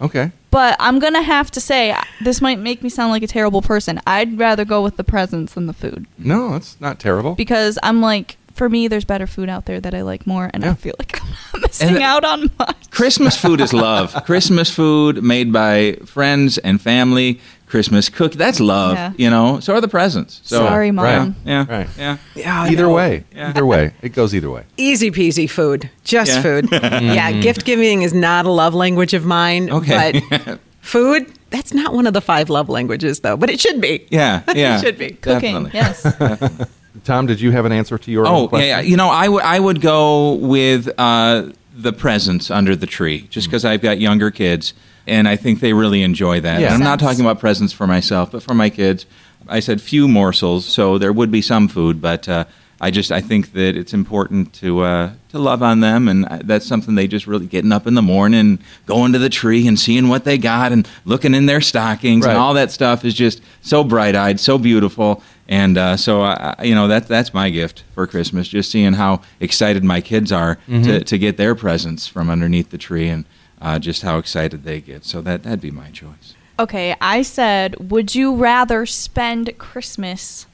Okay. 0.00 0.32
But 0.50 0.76
I'm 0.78 0.98
going 0.98 1.14
to 1.14 1.22
have 1.22 1.50
to 1.52 1.60
say 1.60 1.96
this 2.20 2.40
might 2.40 2.58
make 2.58 2.82
me 2.82 2.88
sound 2.88 3.10
like 3.10 3.22
a 3.22 3.26
terrible 3.26 3.62
person. 3.62 4.00
I'd 4.06 4.38
rather 4.38 4.64
go 4.64 4.82
with 4.82 4.96
the 4.96 5.04
presents 5.04 5.54
than 5.54 5.66
the 5.66 5.72
food 5.72 6.06
No, 6.18 6.52
that's 6.52 6.80
not 6.80 6.98
terrible. 6.98 7.34
because 7.34 7.78
I'm 7.82 8.00
like 8.00 8.36
for 8.58 8.68
me, 8.68 8.88
there's 8.88 9.04
better 9.06 9.26
food 9.26 9.48
out 9.48 9.64
there 9.66 9.80
that 9.80 9.94
I 9.94 10.02
like 10.02 10.26
more, 10.26 10.50
and 10.52 10.64
I 10.64 10.74
feel 10.74 10.94
like 10.98 11.18
I'm 11.22 11.28
not 11.54 11.62
missing 11.62 11.94
the- 11.94 12.02
out 12.02 12.24
on 12.24 12.50
much. 12.58 12.90
Christmas 12.90 13.36
food 13.40 13.60
is 13.60 13.72
love. 13.72 14.12
Christmas 14.26 14.70
food 14.70 15.22
made 15.22 15.52
by 15.52 15.94
friends 16.04 16.58
and 16.58 16.80
family. 16.80 17.40
Christmas 17.66 18.08
cook. 18.08 18.32
That's 18.32 18.60
love. 18.60 18.94
Yeah. 18.96 19.12
You 19.18 19.28
know. 19.30 19.60
So 19.60 19.74
are 19.74 19.80
the 19.80 19.88
presents. 19.88 20.40
So 20.42 20.58
Sorry, 20.66 20.90
mom. 20.90 21.04
Right. 21.04 21.34
Yeah. 21.44 21.66
Right. 21.68 21.88
Yeah. 21.98 22.16
Yeah, 22.34 22.62
Either 22.66 22.84
know. 22.84 22.94
way, 22.94 23.24
Yeah. 23.34 23.50
either 23.50 23.66
way, 23.66 23.92
it 24.00 24.14
goes 24.14 24.34
either 24.34 24.48
way. 24.50 24.64
Easy 24.78 25.10
peasy 25.10 25.48
food. 25.48 25.90
Just 26.02 26.32
Yeah. 26.32 26.42
food. 26.42 26.68
yeah, 26.72 27.30
mm-hmm. 27.30 27.40
gift 27.40 27.66
giving 27.66 28.00
is 28.02 28.14
not 28.14 28.46
a 28.46 28.50
love 28.50 28.72
language 28.72 29.12
of 29.12 29.26
mine. 29.26 29.70
Okay. 29.70 30.22
But 30.30 30.60
food, 30.80 31.26
that's 31.50 31.74
not 31.74 31.92
one 31.92 32.06
of 32.06 32.14
the 32.14 32.22
five 32.22 32.48
love 32.48 32.70
languages, 32.70 33.20
though, 33.20 33.36
but 33.36 33.50
it 33.50 33.60
should 33.60 33.82
be. 33.82 34.06
Yeah. 34.10 34.42
Yeah. 34.54 34.78
It 34.78 34.80
should 34.80 34.96
be. 34.98 35.10
Cooking, 35.10 35.64
Definitely. 35.64 35.70
yes. 35.74 36.68
Tom, 37.04 37.26
did 37.26 37.40
you 37.40 37.50
have 37.52 37.64
an 37.64 37.72
answer 37.72 37.98
to 37.98 38.10
your 38.10 38.26
own 38.26 38.34
Oh 38.34 38.42
yeah, 38.42 38.48
question? 38.48 38.68
yeah. 38.68 38.80
You 38.80 38.96
know, 38.96 39.08
I 39.08 39.28
would 39.28 39.42
I 39.42 39.58
would 39.60 39.80
go 39.80 40.34
with 40.34 40.88
uh, 40.98 41.50
the 41.74 41.92
presents 41.92 42.50
under 42.50 42.74
the 42.76 42.86
tree, 42.86 43.26
just 43.30 43.46
because 43.46 43.64
I've 43.64 43.82
got 43.82 43.98
younger 44.00 44.30
kids, 44.30 44.74
and 45.06 45.28
I 45.28 45.36
think 45.36 45.60
they 45.60 45.72
really 45.72 46.02
enjoy 46.02 46.40
that. 46.40 46.60
Yeah. 46.60 46.74
I'm 46.74 46.80
not 46.80 46.98
talking 47.00 47.20
about 47.20 47.40
presents 47.40 47.72
for 47.72 47.86
myself, 47.86 48.32
but 48.32 48.42
for 48.42 48.54
my 48.54 48.70
kids. 48.70 49.06
I 49.48 49.60
said 49.60 49.80
few 49.80 50.08
morsels, 50.08 50.66
so 50.66 50.98
there 50.98 51.12
would 51.12 51.30
be 51.30 51.40
some 51.40 51.68
food, 51.68 52.02
but 52.02 52.28
uh, 52.28 52.44
I 52.80 52.90
just 52.90 53.10
I 53.10 53.20
think 53.22 53.52
that 53.52 53.76
it's 53.76 53.94
important 53.94 54.52
to 54.54 54.80
uh, 54.80 55.12
to 55.30 55.38
love 55.38 55.62
on 55.62 55.80
them, 55.80 56.06
and 56.08 56.26
I- 56.26 56.42
that's 56.44 56.66
something 56.66 56.96
they 56.96 57.06
just 57.06 57.26
really 57.26 57.46
getting 57.46 57.72
up 57.72 57.86
in 57.86 57.94
the 57.94 58.02
morning, 58.02 58.58
going 58.86 59.12
to 59.14 59.18
the 59.18 59.30
tree 59.30 59.66
and 59.66 59.78
seeing 59.78 60.08
what 60.08 60.24
they 60.24 60.36
got, 60.36 60.72
and 60.72 60.86
looking 61.06 61.34
in 61.34 61.46
their 61.46 61.60
stockings, 61.62 62.26
Right. 62.26 62.32
and 62.32 62.38
all 62.38 62.54
that 62.54 62.70
stuff 62.70 63.04
is 63.04 63.14
just 63.14 63.40
so 63.62 63.82
bright 63.84 64.14
eyed, 64.14 64.38
so 64.40 64.58
beautiful. 64.58 65.22
And 65.48 65.78
uh, 65.78 65.96
so, 65.96 66.22
I, 66.22 66.54
I- 66.58 66.64
you 66.64 66.74
know, 66.74 66.88
that 66.88 67.08
that's 67.08 67.32
my 67.32 67.48
gift 67.50 67.84
for 67.94 68.06
Christmas. 68.06 68.48
Just 68.48 68.70
seeing 68.70 68.92
how 68.94 69.22
excited 69.40 69.82
my 69.84 70.00
kids 70.00 70.30
are 70.32 70.56
Mm-hmm. 70.68 70.82
to, 70.84 71.04
to 71.04 71.18
get 71.18 71.36
their 71.36 71.54
presents 71.54 72.06
from 72.06 72.28
underneath 72.30 72.70
the 72.70 72.78
tree, 72.78 73.08
and 73.08 73.24
uh, 73.62 73.78
just 73.78 74.02
how 74.02 74.18
excited 74.18 74.64
they 74.64 74.80
get. 74.80 75.04
So 75.04 75.20
that 75.22 75.42
that'd 75.44 75.60
be 75.60 75.70
my 75.70 75.90
choice. 75.90 76.34
Okay, 76.60 76.94
I 77.00 77.22
said, 77.22 77.90
would 77.90 78.14
you 78.14 78.34
rather 78.34 78.84
spend 78.84 79.56
Christmas 79.58 80.46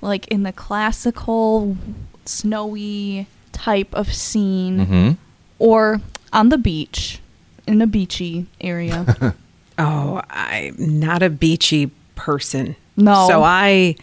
like 0.00 0.26
in 0.28 0.42
the 0.42 0.52
classical 0.52 1.76
snowy 2.24 3.26
type 3.52 3.94
of 3.94 4.12
scene 4.14 4.86
Mhm. 4.86 5.16
or 5.58 6.00
on 6.32 6.48
the 6.48 6.58
beach 6.58 7.20
in 7.66 7.80
a 7.82 7.86
beachy 7.86 8.46
area? 8.60 9.34
Oh, 9.82 10.20
I'm 10.28 10.74
not 10.78 11.22
a 11.22 11.30
beachy 11.30 11.90
person. 12.14 12.76
No. 12.98 13.26
So 13.30 13.42
I 13.42 13.96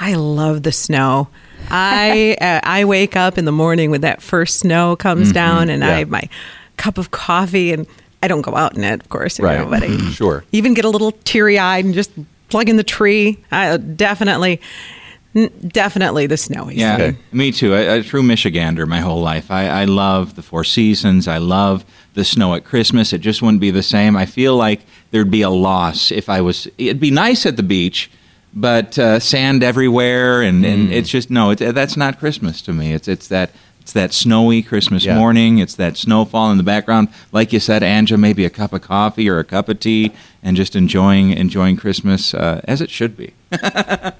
I 0.00 0.14
love 0.14 0.62
the 0.62 0.72
snow. 0.72 1.28
I 1.70 2.36
uh, 2.40 2.60
I 2.62 2.84
wake 2.84 3.16
up 3.16 3.36
in 3.38 3.44
the 3.44 3.52
morning 3.52 3.90
when 3.90 4.00
that 4.02 4.22
first 4.22 4.60
snow 4.60 4.96
comes 4.96 5.32
down 5.32 5.68
and 5.70 5.82
Mm-hmm. 5.82 5.88
Yeah. 5.88 5.94
I 5.96 5.98
have 6.00 6.08
my 6.10 6.28
cup 6.76 6.98
of 6.98 7.10
coffee 7.10 7.72
and 7.72 7.86
I 8.22 8.28
don't 8.28 8.42
go 8.42 8.56
out 8.56 8.76
in 8.76 8.84
it, 8.84 9.00
of 9.02 9.08
course, 9.08 9.38
you 9.38 9.44
Right. 9.44 9.58
know, 9.60 9.66
but 9.70 9.82
I 9.82 9.96
Sure. 10.10 10.44
even 10.52 10.74
get 10.74 10.84
a 10.84 10.88
little 10.90 11.12
teary-eyed 11.24 11.84
and 11.84 11.94
just 11.94 12.10
plug 12.48 12.68
in 12.68 12.76
the 12.76 12.84
tree. 12.84 13.38
I 13.52 13.76
definitely 13.76 14.60
definitely 15.68 16.26
the 16.26 16.36
snowy 16.36 16.74
Yeah. 16.76 16.94
Okay. 16.94 17.16
me 17.32 17.52
too. 17.52 17.74
A, 17.74 17.98
a 17.98 18.02
true 18.02 18.22
Michigander 18.22 18.86
my 18.88 19.00
whole 19.00 19.20
life. 19.20 19.50
I, 19.50 19.66
I 19.68 19.84
love 19.84 20.34
the 20.34 20.42
Four 20.42 20.64
Seasons. 20.64 21.28
I 21.28 21.38
love 21.38 21.84
the 22.14 22.24
snow 22.24 22.54
at 22.54 22.64
Christmas. 22.64 23.12
It 23.12 23.20
just 23.20 23.42
wouldn't 23.42 23.60
be 23.60 23.70
the 23.70 23.82
same. 23.82 24.16
I 24.16 24.26
feel 24.26 24.56
like 24.56 24.80
there'd 25.10 25.30
be 25.30 25.42
a 25.42 25.50
loss 25.50 26.10
if 26.10 26.28
I 26.28 26.40
was. 26.40 26.66
It'd 26.78 26.98
be 27.00 27.10
nice 27.10 27.46
at 27.46 27.56
the 27.56 27.62
beach, 27.62 28.10
but 28.54 28.98
uh, 28.98 29.18
sand 29.20 29.62
everywhere, 29.62 30.42
and, 30.42 30.64
Mm. 30.64 30.90
it's 30.90 31.08
just 31.08 31.30
no. 31.30 31.50
It, 31.50 31.56
that's 31.58 31.96
not 31.96 32.18
Christmas 32.18 32.60
to 32.62 32.72
me. 32.72 32.92
It's 32.92 33.08
it's 33.08 33.28
that. 33.28 33.50
It's 33.80 33.94
that 33.94 34.12
snowy 34.12 34.60
Christmas 34.62 35.06
Yeah. 35.06 35.16
morning. 35.16 35.56
It's 35.60 35.74
that 35.76 35.96
snowfall 35.96 36.50
in 36.50 36.58
the 36.58 36.62
background. 36.62 37.08
Like 37.32 37.54
you 37.54 37.58
said, 37.60 37.80
Anja, 37.80 38.18
maybe 38.18 38.44
a 38.44 38.50
cup 38.50 38.74
of 38.74 38.82
coffee 38.82 39.30
or 39.30 39.38
a 39.38 39.44
cup 39.44 39.70
of 39.70 39.80
tea, 39.80 40.12
and 40.42 40.58
just 40.58 40.76
enjoying 40.76 41.30
enjoying 41.30 41.78
Christmas 41.78 42.34
uh, 42.34 42.60
as 42.64 42.82
it 42.82 42.90
should 42.90 43.16
be. 43.16 43.32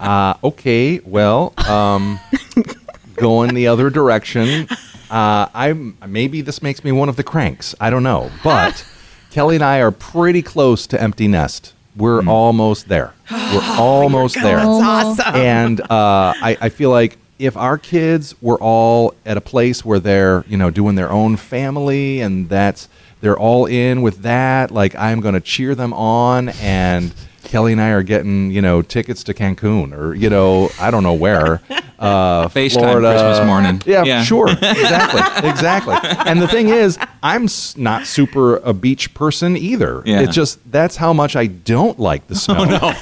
Uh, 0.01 0.33
okay, 0.43 1.01
well, 1.05 1.53
um, 1.69 2.19
going 3.17 3.55
the 3.55 3.67
other 3.67 3.91
direction. 3.91 4.67
Uh, 5.11 5.47
I'm 5.53 5.99
maybe 6.07 6.41
this 6.41 6.63
makes 6.63 6.83
me 6.83 6.93
one 6.93 7.11
of 7.11 7.17
the 7.17 7.23
cranks. 7.25 7.75
I 7.79 7.91
don't 7.91 8.03
know, 8.03 8.31
but 8.43 8.87
Kelly 9.31 9.57
and 9.57 9.65
I 9.65 9.81
are 9.81 9.91
pretty 9.91 10.41
close 10.41 10.87
to 10.87 11.03
empty 11.03 11.29
nest. 11.29 11.75
We're 11.99 12.27
almost 12.27 12.89
there. 12.89 13.13
We're 13.31 13.77
almost 13.79 14.35
there. 14.37 14.57
That's 14.57 15.19
awesome. 15.21 15.35
and 15.35 15.81
uh, 15.83 15.87
I, 15.91 16.57
I 16.61 16.69
feel 16.71 16.91
like 16.91 17.19
if 17.39 17.57
our 17.57 17.79
kids 17.79 18.35
were 18.41 18.59
all 18.59 19.15
at 19.27 19.37
a 19.37 19.41
place 19.41 19.85
where 19.85 20.01
they're 20.01 20.45
you 20.49 20.57
know 20.57 20.71
doing 20.71 20.95
their 20.95 21.11
own 21.11 21.37
family 21.37 22.21
and 22.21 22.49
that's 22.49 22.89
they're 23.21 23.39
all 23.39 23.67
in 23.67 24.03
with 24.03 24.23
that 24.23 24.71
like 24.73 24.95
i'm 24.97 25.21
going 25.21 25.35
to 25.35 25.41
cheer 25.41 25.75
them 25.77 25.93
on 25.93 26.49
and 26.49 27.15
kelly 27.49 27.73
and 27.73 27.81
i 27.81 27.89
are 27.91 28.03
getting 28.03 28.51
you 28.51 28.61
know 28.63 28.83
tickets 28.83 29.25
to 29.25 29.35
cancun 29.35 29.93
or 29.97 30.15
you 30.15 30.29
know 30.31 30.69
i 30.79 30.91
don't 30.91 31.03
know 31.03 31.15
where 31.15 31.61
uh 31.99 32.47
FaceTime 32.49 32.73
Florida. 32.79 33.11
Christmas 33.13 33.47
morning. 33.47 33.83
yeah, 33.87 34.05
Yeah. 34.05 34.23
sure 34.23 34.49
exactly 34.53 35.49
exactly 35.49 35.97
and 36.03 36.41
the 36.41 36.47
thing 36.47 36.69
is 36.69 36.97
i'm 37.23 37.45
s- 37.45 37.77
not 37.77 38.07
super 38.07 38.59
a 38.59 38.73
beach 38.73 39.13
person 39.15 39.57
either 39.57 40.03
Yeah. 40.05 40.21
it's 40.21 40.35
just 40.35 40.61
that's 40.71 40.95
how 40.97 41.13
much 41.13 41.35
i 41.37 41.47
don't 41.47 41.99
like 41.99 42.27
the 42.29 42.37
snow 42.45 42.93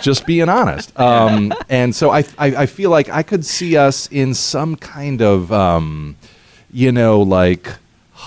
just 0.00 0.24
being 0.24 0.48
honest. 0.48 0.98
Um, 0.98 1.52
and 1.68 1.94
so 1.94 2.08
I, 2.10 2.20
I, 2.38 2.46
I 2.62 2.66
feel 2.66 2.88
like 2.88 3.10
I 3.10 3.22
could 3.22 3.44
see 3.44 3.76
us 3.76 4.08
in 4.10 4.32
some 4.32 4.74
kind 4.76 5.20
of, 5.20 5.52
um, 5.52 6.16
you 6.72 6.92
know, 6.92 7.20
like 7.20 7.68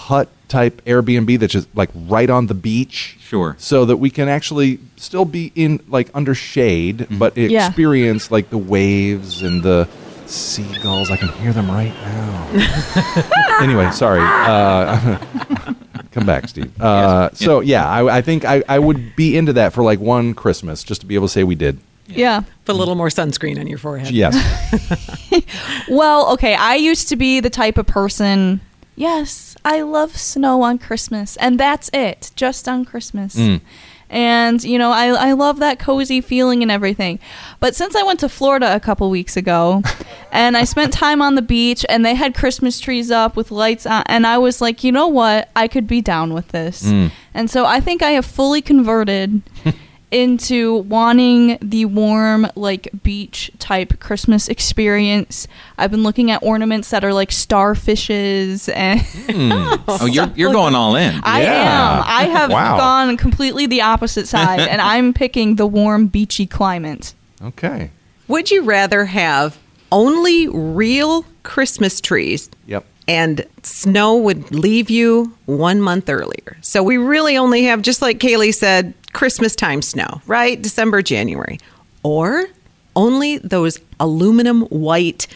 hut 0.09 0.27
type 0.47 0.81
Airbnb 0.85 1.39
that's 1.39 1.53
just 1.53 1.67
like 1.75 1.89
right 1.93 2.29
on 2.29 2.47
the 2.47 2.53
beach. 2.55 3.17
Sure. 3.21 3.55
So 3.59 3.85
that 3.85 3.97
we 3.97 4.09
can 4.09 4.27
actually 4.27 4.79
still 4.97 5.25
be 5.25 5.51
in 5.55 5.79
like 5.87 6.09
under 6.15 6.33
shade, 6.33 6.97
Mm-hmm. 6.99 7.17
but 7.19 7.37
Yeah. 7.37 7.67
experience 7.67 8.31
like 8.31 8.49
the 8.49 8.57
waves 8.57 9.41
and 9.43 9.61
the 9.63 9.87
seagulls. 10.25 11.09
I 11.11 11.17
can 11.17 11.27
hear 11.41 11.53
them 11.53 11.69
right 11.69 11.93
now. 11.93 13.59
anyway, 13.61 13.91
sorry. 13.91 14.21
Uh, 14.21 15.17
come 16.11 16.25
back, 16.25 16.47
Steve. 16.47 16.71
Uh, 16.81 17.29
Yes. 17.31 17.39
So 17.45 17.59
yeah, 17.61 17.87
I, 17.87 18.17
I 18.17 18.21
think 18.21 18.45
I, 18.45 18.63
I 18.67 18.79
would 18.79 19.15
be 19.15 19.37
into 19.37 19.53
that 19.53 19.73
for 19.73 19.83
like 19.83 19.99
one 19.99 20.33
Christmas, 20.33 20.83
just 20.83 21.01
to 21.01 21.07
be 21.07 21.15
able 21.15 21.27
to 21.27 21.33
say 21.33 21.43
we 21.43 21.55
did. 21.55 21.77
yeah. 22.07 22.41
Put 22.65 22.73
a 22.75 22.77
little 22.79 22.95
more 22.95 23.09
sunscreen 23.09 23.59
on 23.59 23.67
your 23.67 23.77
forehead. 23.77 24.11
Yes. 24.11 24.33
Well, 25.89 26.33
okay, 26.33 26.53
I 26.53 26.75
used 26.75 27.09
to 27.09 27.15
be 27.15 27.39
the 27.39 27.49
type 27.49 27.77
of 27.79 27.87
person, 27.87 28.61
yes, 28.99 29.55
I 29.63 29.81
love 29.81 30.15
snow 30.17 30.61
on 30.61 30.77
Christmas, 30.77 31.37
and 31.37 31.59
that's 31.59 31.89
it, 31.93 32.31
just 32.35 32.67
on 32.67 32.85
Christmas. 32.85 33.35
Mm. 33.35 33.61
And, 34.11 34.63
you 34.63 34.79
know, 34.79 34.91
I, 34.91 35.29
I 35.29 35.31
love 35.33 35.59
that 35.59 35.79
cozy 35.79 36.19
feeling 36.19 36.63
and 36.63 36.71
everything. 36.71 37.19
But 37.59 37.75
since 37.75 37.95
I 37.95 38.03
went 38.03 38.19
to 38.21 38.29
Florida 38.29 38.75
a 38.75 38.79
couple 38.79 39.07
weeks 39.11 39.37
ago 39.37 39.83
and 40.31 40.57
I 40.57 40.63
spent 40.63 40.91
time 40.91 41.21
on 41.21 41.35
the 41.35 41.43
beach 41.43 41.85
and 41.87 42.03
they 42.03 42.15
had 42.15 42.33
Christmas 42.33 42.79
trees 42.79 43.11
up 43.11 43.35
with 43.35 43.51
lights 43.51 43.85
on, 43.85 44.03
and 44.07 44.25
I 44.25 44.39
was 44.39 44.61
like, 44.61 44.83
you 44.83 44.91
know 44.91 45.07
what? 45.07 45.49
I 45.55 45.67
could 45.67 45.85
be 45.85 46.01
down 46.01 46.33
with 46.33 46.47
this. 46.47 46.83
Mm. 46.83 47.11
And 47.35 47.51
so 47.51 47.65
I 47.65 47.79
think 47.79 48.01
I 48.01 48.11
have 48.11 48.25
fully 48.25 48.63
converted 48.63 49.43
into 50.11 50.77
wanting 50.77 51.57
the 51.61 51.85
warm 51.85 52.47
like 52.55 52.89
beach 53.03 53.51
type 53.59 53.99
christmas 53.99 54.47
experience 54.47 55.47
i've 55.77 55.91
been 55.91 56.01
looking 56.03 56.31
at 56.31 56.41
ornaments 56.41 56.89
that 56.89 57.03
are 57.03 57.13
like 57.13 57.29
starfishes 57.29 58.73
and 58.75 59.01
hmm. 59.01 59.51
Oh, 59.87 60.05
you're 60.05 60.27
you're 60.35 60.51
going 60.51 60.75
all 60.75 60.95
in. 60.95 61.19
i 61.23 61.41
Yeah. 61.43 61.97
am 61.99 62.03
i 62.07 62.23
have 62.37 62.49
Wow. 62.51 62.77
gone 62.77 63.17
completely 63.17 63.65
the 63.67 63.81
opposite 63.81 64.27
side 64.35 64.59
and 64.61 64.81
i'm 64.81 65.13
picking 65.13 65.55
the 65.55 65.67
warm 65.67 66.07
beachy 66.07 66.45
climate 66.45 67.13
Okay. 67.41 67.91
Would 68.27 68.51
you 68.51 68.63
rather 68.63 69.05
have 69.05 69.57
only 69.93 70.49
real 70.49 71.23
Christmas 71.43 72.01
trees 72.01 72.49
Yep. 72.67 72.85
and 73.07 73.45
snow 73.63 74.17
would 74.17 74.51
leave 74.53 74.89
you 74.89 75.33
one 75.45 75.79
month 75.81 76.09
earlier? 76.09 76.57
So 76.61 76.83
we 76.83 76.97
really 76.97 77.37
only 77.37 77.63
have, 77.63 77.81
just 77.81 78.01
like 78.01 78.19
Kaylee 78.19 78.53
said, 78.53 78.93
Christmas 79.13 79.55
time 79.55 79.81
snow, 79.81 80.21
right? 80.27 80.61
December, 80.61 81.01
January. 81.01 81.59
or 82.03 82.45
only 82.95 83.37
those 83.39 83.77
aluminum 83.99 84.61
white 84.63 85.27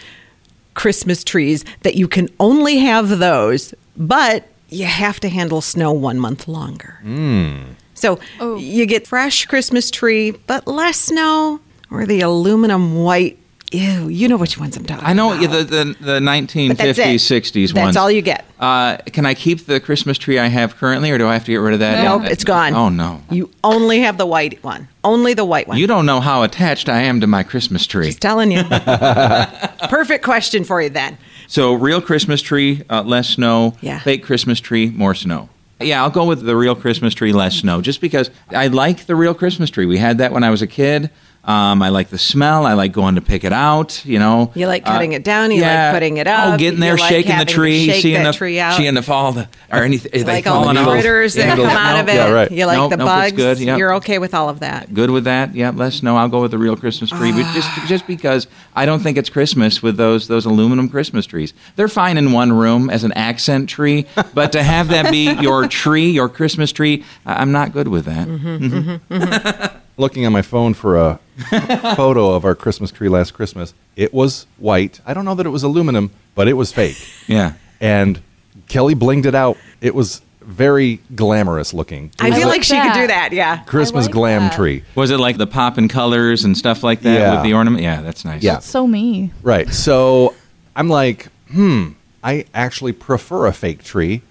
Christmas 0.74 1.24
trees 1.24 1.64
that 1.84 1.96
you 1.96 2.08
can 2.08 2.28
only 2.40 2.78
have 2.78 3.08
those, 3.20 3.74
but 3.96 4.48
you 4.70 4.86
have 4.86 5.20
to 5.20 5.30
handle 5.30 5.62
snow 5.62 5.92
one 5.94 6.20
month 6.20 6.48
longer. 6.48 6.98
Hmm. 7.04 7.58
So 7.94 8.20
Oh. 8.40 8.56
you 8.58 8.86
get 8.86 9.06
fresh 9.08 9.46
Christmas 9.46 9.92
tree, 9.92 10.32
but 10.32 10.68
less 10.68 10.98
snow, 10.98 11.60
or 11.92 12.06
the 12.06 12.22
aluminum 12.22 12.96
white. 12.96 13.38
Ew, 13.74 14.08
you 14.08 14.28
know 14.28 14.38
which 14.38 14.58
ones 14.60 14.78
I'm 14.78 14.86
talking 14.86 15.04
I 15.06 15.14
know 15.14 15.34
about. 15.34 15.50
the, 15.52 15.64
the 15.64 15.84
the 16.00 16.22
But 16.22 16.78
that's 16.78 17.00
it. 17.00 17.08
1950s, 17.08 17.16
60s 17.42 17.74
That's 17.74 17.74
ones. 17.74 17.98
all 17.98 18.12
you 18.12 18.22
get. 18.22 18.46
Uh, 18.60 18.98
can 18.98 19.26
I 19.26 19.34
keep 19.34 19.66
the 19.66 19.80
Christmas 19.80 20.18
tree 20.18 20.38
I 20.38 20.46
have 20.48 20.78
currently, 20.78 21.10
or 21.10 21.18
do 21.18 21.28
I 21.28 21.34
have 21.34 21.44
to 21.46 21.52
get 21.52 21.58
rid 21.58 21.74
of 21.74 21.80
that? 21.80 22.04
Nope, 22.04 22.32
it's 22.32 22.44
gone. 22.44 22.74
Oh 22.76 22.90
no! 22.90 23.22
You 23.32 23.50
only 23.64 24.00
have 24.02 24.18
the 24.18 24.26
white 24.28 24.64
one. 24.64 24.88
Only 25.04 25.34
the 25.34 25.44
white 25.44 25.68
one. 25.68 25.78
You 25.78 25.88
don't 25.88 26.06
know 26.06 26.22
how 26.22 26.44
attached 26.44 26.88
I 26.88 27.02
am 27.02 27.20
to 27.22 27.28
my 27.28 27.42
Christmas 27.44 27.86
tree. 27.88 28.06
Just 28.06 28.22
telling 28.22 28.52
you. 28.52 28.64
Perfect 29.90 30.24
question 30.24 30.64
for 30.64 30.82
you 30.82 30.90
then. 30.90 31.18
So, 31.48 31.74
real 31.74 32.02
Christmas 32.02 32.42
tree, 32.42 32.84
uh, 32.90 33.04
less 33.04 33.30
snow. 33.30 33.76
Yeah. 33.82 34.00
Fake 34.00 34.24
Christmas 34.24 34.60
tree, 34.60 34.90
more 34.92 35.14
snow. 35.14 35.50
Yeah, 35.80 36.02
I'll 36.04 36.10
go 36.10 36.26
with 36.26 36.44
the 36.46 36.56
real 36.56 36.76
Christmas 36.76 37.14
tree, 37.14 37.34
less 37.34 37.58
snow, 37.58 37.82
just 37.82 38.00
because 38.00 38.30
I 38.50 38.68
like 38.68 39.06
the 39.08 39.16
real 39.16 39.34
Christmas 39.34 39.70
tree. 39.70 39.86
We 39.86 39.98
had 39.98 40.20
that 40.20 40.32
when 40.32 40.44
I 40.44 40.50
was 40.50 40.62
a 40.62 40.68
kid. 40.68 41.10
Um, 41.46 41.82
I 41.82 41.90
like 41.90 42.08
the 42.08 42.18
smell. 42.18 42.66
I 42.66 42.72
like 42.74 42.94
going 42.94 43.16
to 43.16 43.22
pick 43.22 43.44
it 43.44 43.52
out. 43.52 44.06
You 44.06 44.18
know, 44.18 44.52
You 44.56 44.66
like 44.68 44.86
cutting 44.86 45.14
Uh, 45.14 45.18
it 45.18 45.24
down, 45.26 45.52
you 45.52 45.62
like 45.62 45.94
putting 45.94 46.16
it 46.16 46.26
up, 46.26 46.54
Oh, 46.54 46.58
getting 46.58 46.80
you 46.80 46.86
there, 46.86 46.96
like 46.96 47.10
shaking 47.10 47.28
the 47.32 47.34
having 47.34 47.48
to 47.48 47.54
tree, 47.54 47.86
shake 47.86 48.02
seeing 48.02 48.24
that 48.24 48.32
the 48.32 48.38
tree 48.38 48.60
out. 48.62 48.78
seeing 48.78 48.94
the 48.94 49.02
fall, 49.02 49.34
the, 49.34 49.50
or 49.70 49.84
anything. 49.84 50.12
You 50.18 50.24
like 50.24 50.48
all 50.48 50.74
the 50.74 50.82
critters 50.86 51.34
that 51.34 51.58
come 51.58 51.66
out 51.66 52.00
of 52.00 52.08
it. 52.08 52.16
Yeah, 52.16 52.32
right. 52.32 52.50
You 52.50 52.66
like 52.66 52.78
Nope, 52.78 52.92
the 52.92 52.98
nope, 52.98 53.08
bugs. 53.08 53.32
good, 53.34 53.60
yep. 53.60 53.78
You're 53.78 53.96
okay 53.96 54.20
with 54.20 54.34
all 54.34 54.48
of 54.48 54.62
that. 54.62 54.94
Good 54.94 55.10
with 55.10 55.26
that? 55.26 55.54
Yeah, 55.54 55.72
let 55.72 55.88
us 55.88 56.02
know. 56.02 56.16
I'll 56.16 56.30
go 56.30 56.42
with 56.42 56.52
the 56.52 56.58
real 56.58 56.78
Christmas 56.78 57.10
tree, 57.10 57.34
but 57.34 57.44
just 57.54 57.68
Ah. 57.70 57.86
just 57.90 58.08
because 58.08 58.48
I 58.74 58.86
don't 58.86 59.02
think 59.02 59.18
it's 59.18 59.30
Christmas 59.30 59.84
with 59.84 59.98
those 59.98 60.30
those 60.30 60.46
aluminum 60.46 60.88
Christmas 60.88 61.26
trees. 61.26 61.54
They're 61.76 61.90
fine 61.90 62.16
in 62.18 62.32
one 62.32 62.54
room 62.54 62.90
as 62.90 63.04
an 63.04 63.12
accent 63.14 63.68
tree, 63.68 64.06
but 64.34 64.54
to 64.54 64.64
have 64.64 64.88
that 64.90 65.12
be 65.12 65.34
your 65.42 65.68
tree, 65.68 66.10
your 66.10 66.30
Christmas 66.30 66.72
tree, 66.72 67.04
I- 67.26 67.42
I'm 67.42 67.52
not 67.52 67.74
good 67.74 67.90
with 67.90 68.06
that. 68.06 68.28
Mm-hmm. 68.30 69.78
Looking 69.98 70.26
on 70.26 70.32
my 70.34 70.42
phone 70.42 70.74
for 70.74 70.98
a 70.98 71.20
photo 71.96 72.32
of 72.34 72.46
our 72.46 72.56
Christmas 72.56 72.92
tree 72.92 73.10
last 73.10 73.32
Christmas. 73.34 73.74
It 73.96 74.14
was 74.14 74.48
white. 74.58 75.00
I 75.06 75.14
don't 75.14 75.26
know 75.26 75.36
that 75.36 75.46
it 75.46 75.50
was 75.50 75.64
aluminum, 75.64 76.12
but 76.36 76.48
it 76.48 76.54
was 76.54 76.72
fake. 76.72 76.98
Yeah. 77.28 77.54
And 77.80 78.22
Kelly 78.68 78.96
blinged 78.96 79.26
it 79.26 79.36
out. 79.36 79.58
It 79.82 79.94
was 79.94 80.22
very 80.42 81.00
glamorous 81.16 81.74
looking. 81.74 82.12
I 82.20 82.32
feel 82.32 82.48
a 82.48 82.50
like 82.50 82.64
she 82.64 82.74
could 82.74 82.94
do 82.94 83.08
that. 83.08 83.30
that. 83.30 83.34
Yeah. 83.34 83.64
Christmas 83.66 84.06
like 84.06 84.14
glam 84.14 84.42
that. 84.42 84.54
tree. 84.54 84.84
Was 84.96 85.12
it 85.12 85.18
like 85.20 85.38
the 85.38 85.48
pop 85.48 85.78
and 85.78 85.90
colors 85.90 86.44
and 86.44 86.58
stuff 86.58 86.84
like 86.84 87.02
that 87.02 87.20
Yeah. 87.20 87.34
with 87.36 87.44
the 87.44 87.54
ornament? 87.54 87.84
Yeah, 87.84 88.02
that's 88.02 88.26
nice. 88.26 88.42
Yeah. 88.44 88.54
That's 88.54 88.66
so 88.70 88.88
me. 88.88 89.32
Right. 89.42 89.70
So 89.72 90.34
I'm 90.76 90.90
like, 90.90 91.28
hmm, 91.52 91.90
I 92.24 92.46
actually 92.54 92.94
prefer 92.94 93.46
a 93.46 93.54
fake 93.54 93.84
tree, 93.84 94.22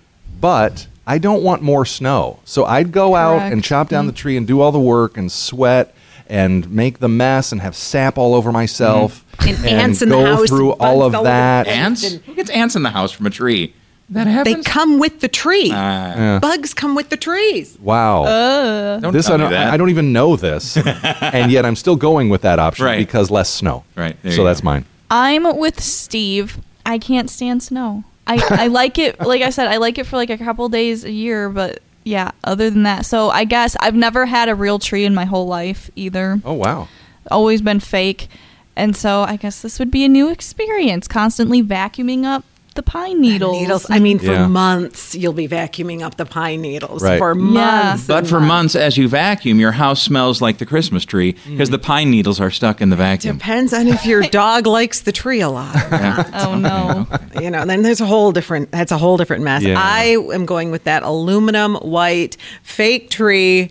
but 0.40 0.87
I 1.06 1.18
don't 1.18 1.42
want 1.42 1.62
more 1.62 1.85
snow. 1.85 2.38
So 2.44 2.64
I'd 2.64 2.92
go 2.92 3.14
out 3.14 3.52
and 3.52 3.62
chop 3.62 3.88
down 3.88 4.06
the 4.06 4.12
mm-hmm. 4.12 4.16
tree 4.18 4.37
and 4.37 4.47
do 4.47 4.61
all 4.61 4.73
the 4.73 4.80
work 4.80 5.16
and 5.16 5.30
sweat 5.30 5.94
and 6.28 6.71
make 6.71 6.99
the 7.00 7.09
mess 7.09 7.52
and 7.52 7.61
have 7.61 7.75
sap 7.76 8.16
all 8.16 8.35
over 8.35 8.52
myself 8.52 9.25
mm-hmm. 9.37 9.66
And 9.66 9.66
ants 9.66 10.02
in 10.02 10.09
the 10.09 10.16
go 10.16 10.37
house, 10.37 10.49
through 10.49 10.73
all 10.73 10.75
of 10.75 10.80
all 10.80 11.02
over 11.02 11.16
the 11.18 11.23
that. 11.25 11.66
Ants? 11.66 12.09
Who 12.12 12.35
gets 12.35 12.50
ants 12.50 12.76
in 12.76 12.82
the 12.82 12.90
house 12.90 13.11
from 13.11 13.26
a 13.26 13.30
tree? 13.30 13.75
That 14.11 14.26
happens. 14.26 14.64
They 14.64 14.71
come 14.71 14.99
with 14.99 15.21
the 15.21 15.28
tree. 15.28 15.71
Ah, 15.73 16.14
Yeah. 16.14 16.38
Bugs 16.38 16.75
come 16.75 16.94
with 16.94 17.09
the 17.09 17.16
trees. 17.16 17.78
Wow. 17.80 18.25
Uh. 18.25 19.00
don't 19.00 19.12
this 19.12 19.26
tell 19.26 19.35
I 19.35 19.38
don't, 19.38 19.50
that. 19.50 19.73
I 19.73 19.76
don't 19.76 19.90
even 19.90 20.12
know 20.12 20.37
this, 20.37 20.76
and 21.23 21.50
yet 21.50 21.64
I'm 21.64 21.76
still 21.76 21.97
going 21.97 22.28
with 22.28 22.42
that 22.42 22.59
option 22.59 22.85
Right. 22.85 22.99
because 22.99 23.30
less 23.30 23.49
snow. 23.49 23.85
Right, 23.97 24.16
there 24.23 24.32
So 24.32 24.44
that's 24.44 24.61
go. 24.61 24.66
mine. 24.66 24.85
I'm 25.11 25.56
with 25.56 25.80
Steve. 25.80 26.59
I 26.85 26.99
can't 26.99 27.30
stand 27.30 27.62
snow. 27.62 28.04
I, 28.26 28.40
I 28.50 28.66
like 28.68 28.98
it, 28.98 29.20
like 29.20 29.42
I 29.42 29.50
said, 29.50 29.68
I 29.68 29.78
like 29.78 29.98
it 29.98 30.06
for 30.06 30.16
like 30.16 30.30
a 30.30 30.38
couple 30.38 30.68
days 30.68 31.04
a 31.04 31.10
year, 31.10 31.48
but 31.48 31.82
yeah, 32.04 32.30
other 32.44 32.70
than 32.70 32.85
that. 32.85 33.06
So 33.06 33.30
I 33.30 33.44
guess 33.44 33.76
I've 33.80 33.94
never 33.94 34.26
had 34.26 34.48
a 34.48 34.54
real 34.54 34.78
tree 34.78 35.04
in 35.04 35.14
my 35.14 35.24
whole 35.24 35.46
life 35.46 35.90
either. 35.96 36.40
Oh 36.44 36.54
wow. 36.54 36.88
Always 37.30 37.62
been 37.62 37.80
fake. 37.80 38.28
And 38.74 38.96
so 38.96 39.22
I 39.22 39.37
guess 39.37 39.61
this 39.62 39.78
would 39.78 39.90
be 39.90 40.04
a 40.04 40.08
new 40.08 40.30
experience, 40.30 41.06
constantly 41.06 41.62
vacuuming 41.62 42.24
up 42.24 42.44
the 42.74 42.82
pine 42.82 43.20
needles. 43.20 43.61
Needles. 43.61 43.87
I 43.90 43.98
mean, 43.98 44.18
for 44.18 44.26
Yeah. 44.32 44.46
months 44.46 45.14
you'll 45.14 45.32
be 45.32 45.46
vacuuming 45.48 46.02
up 46.02 46.16
the 46.16 46.24
pine 46.26 46.61
needles 46.62 47.02
Right. 47.02 47.18
for 47.18 47.35
Yeah. 47.37 47.40
months. 47.42 48.06
But 48.06 48.18
and 48.18 48.28
for 48.28 48.40
months, 48.40 48.74
as 48.74 48.96
you 48.96 49.08
vacuum, 49.08 49.58
your 49.61 49.72
house 49.72 50.02
smells 50.02 50.40
like 50.40 50.58
the 50.58 50.66
Christmas 50.66 51.04
tree 51.04 51.32
because 51.32 51.68
Mm-hmm. 51.68 51.72
the 51.72 51.78
pine 51.78 52.11
needles 52.11 52.40
are 52.40 52.50
stuck 52.50 52.80
in 52.80 52.90
the 52.90 52.96
vacuum. 52.96 53.37
Depends 53.38 53.72
on 53.72 53.88
if 53.88 54.04
your 54.06 54.22
dog 54.30 54.66
likes 54.66 55.00
the 55.00 55.12
tree 55.12 55.40
a 55.40 55.48
lot. 55.50 55.74
oh 56.35 56.54
no. 56.56 57.06
you 57.40 57.50
know, 57.50 57.64
then 57.64 57.82
there's 57.82 58.00
a 58.00 58.06
whole 58.06 58.32
different. 58.32 58.70
That's 58.70 58.92
a 58.92 58.98
whole 58.98 59.16
different 59.16 59.42
mess. 59.44 59.62
Yeah. 59.62 59.74
I 59.78 60.16
am 60.32 60.46
going 60.46 60.70
with 60.70 60.85
that 60.85 61.02
aluminum 61.02 61.74
white 61.76 62.37
fake 62.62 63.11
tree 63.11 63.70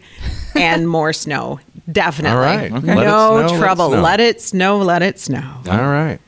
and 0.55 0.87
more 0.87 1.13
snow. 1.13 1.59
Definitely. 1.91 2.37
All 2.37 2.43
right. 2.43 2.71
Okay. 2.71 2.87
Let 2.87 2.97
it 2.99 3.05
No 3.05 3.29
snow, 3.29 3.35
let 3.35 3.51
it 3.51 3.57
trouble. 3.59 3.89
snow. 3.89 4.01
Let 4.01 4.19
it 4.19 4.41
snow. 4.41 4.77
Let 4.77 5.01
it 5.01 5.19
snow. 5.19 5.43
All 5.69 5.77
right. 5.77 6.19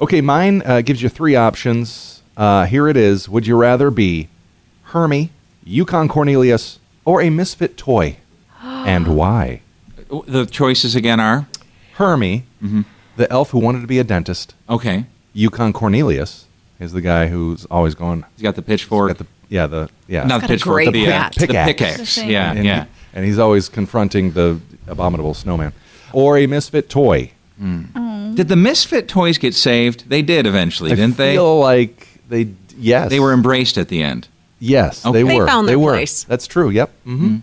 Okay, 0.00 0.20
mine 0.20 0.60
uh, 0.66 0.80
gives 0.80 1.02
you 1.02 1.08
three 1.08 1.36
options. 1.36 2.13
Uh, 2.36 2.66
here 2.66 2.88
it 2.88 2.96
is. 2.96 3.28
Would 3.28 3.46
you 3.46 3.56
rather 3.56 3.90
be 3.90 4.28
Hermie, 4.84 5.30
Yukon 5.64 6.08
Cornelius, 6.08 6.78
or 7.04 7.20
a 7.22 7.30
misfit 7.30 7.76
toy? 7.76 8.16
and 8.62 9.16
why? 9.16 9.60
The 10.26 10.46
choices 10.46 10.94
again 10.94 11.20
are 11.20 11.46
Hermie, 11.94 12.44
Mm-hmm. 12.62 12.82
the 13.16 13.30
elf 13.30 13.50
who 13.50 13.58
wanted 13.58 13.80
to 13.82 13.86
be 13.86 13.98
a 13.98 14.04
dentist. 14.04 14.54
okay. 14.68 15.06
Yukon 15.36 15.72
Cornelius 15.72 16.46
is 16.78 16.92
the 16.92 17.00
guy 17.00 17.26
who's 17.26 17.64
always 17.66 17.94
going. 17.96 18.24
He's 18.36 18.42
got 18.44 18.54
the 18.54 18.62
pitchfork. 18.62 19.08
Got 19.08 19.18
the, 19.18 19.26
yeah, 19.48 19.66
the 19.66 19.90
yeah. 20.06 20.22
not 20.24 20.42
the 20.42 20.46
pitchfork, 20.46 20.84
the, 20.92 21.06
uh, 21.08 21.10
hat. 21.10 21.34
the 21.34 21.46
Pickaxe. 21.48 21.66
pickaxe. 21.66 22.14
The. 22.16 22.26
Yeah, 22.26 22.52
and, 22.52 22.64
yeah. 22.64 22.86
and 23.12 23.24
he's 23.24 23.38
always 23.40 23.68
confronting 23.68 24.30
the 24.30 24.60
abominable 24.86 25.34
snowman. 25.34 25.72
Or 26.12 26.38
a 26.38 26.46
misfit 26.46 26.88
toy. 26.88 27.32
Did 27.60 28.46
the 28.48 28.54
Misfit 28.56 29.08
toys 29.08 29.38
get 29.38 29.54
saved? 29.54 30.08
They 30.08 30.22
did 30.22 30.46
eventually, 30.46 30.92
I 30.92 30.94
didn't 30.94 31.16
they? 31.16 31.34
feel 31.34 31.58
like 31.58 32.13
they 32.28 32.48
yes 32.78 33.10
They 33.10 33.20
were 33.20 33.32
embraced 33.32 33.78
at 33.78 33.88
the 33.88 34.02
end. 34.02 34.28
yes 34.60 35.04
Okay. 35.04 35.22
they 35.22 35.28
They 35.28 35.38
were 35.38 35.46
found 35.46 35.68
they 35.68 35.72
their 35.72 35.78
were 35.78 35.92
place. 35.92 36.24
that's 36.24 36.46
true 36.46 36.70
yep 36.70 36.90
hmm 37.04 37.36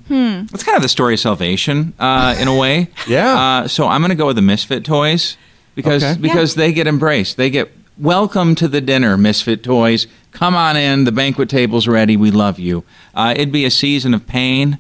It's 0.54 0.64
kind 0.64 0.76
of 0.76 0.82
the 0.82 0.90
story 0.90 1.14
of 1.16 1.20
salvation, 1.20 1.94
uh, 2.00 2.36
in 2.40 2.48
a 2.48 2.56
way. 2.56 2.88
Yeah. 3.08 3.34
Uh, 3.64 3.68
so 3.68 3.88
I'm 3.88 4.02
going 4.02 4.10
to 4.10 4.16
go 4.24 4.28
with 4.28 4.36
the 4.36 4.42
Misfit 4.42 4.84
toys 4.86 5.38
because 5.76 6.04
Okay. 6.04 6.20
because 6.22 6.56
they 6.56 6.74
get 6.74 6.88
embraced. 6.88 7.38
They 7.38 7.50
get 7.50 7.72
welcome 7.98 8.56
to 8.56 8.68
the 8.68 8.82
dinner, 8.82 9.18
Misfit 9.18 9.64
toys. 9.64 10.08
Come 10.32 10.56
on 10.56 10.76
in. 10.78 11.04
The 11.06 11.12
banquet 11.12 11.50
table's 11.50 11.88
ready. 11.88 12.18
We 12.18 12.32
love 12.32 12.58
you. 12.60 12.84
Uh, 13.14 13.34
it'd 13.36 13.52
be 13.52 13.66
a 13.66 13.72
season 13.72 14.14
of 14.14 14.26
pain, 14.26 14.78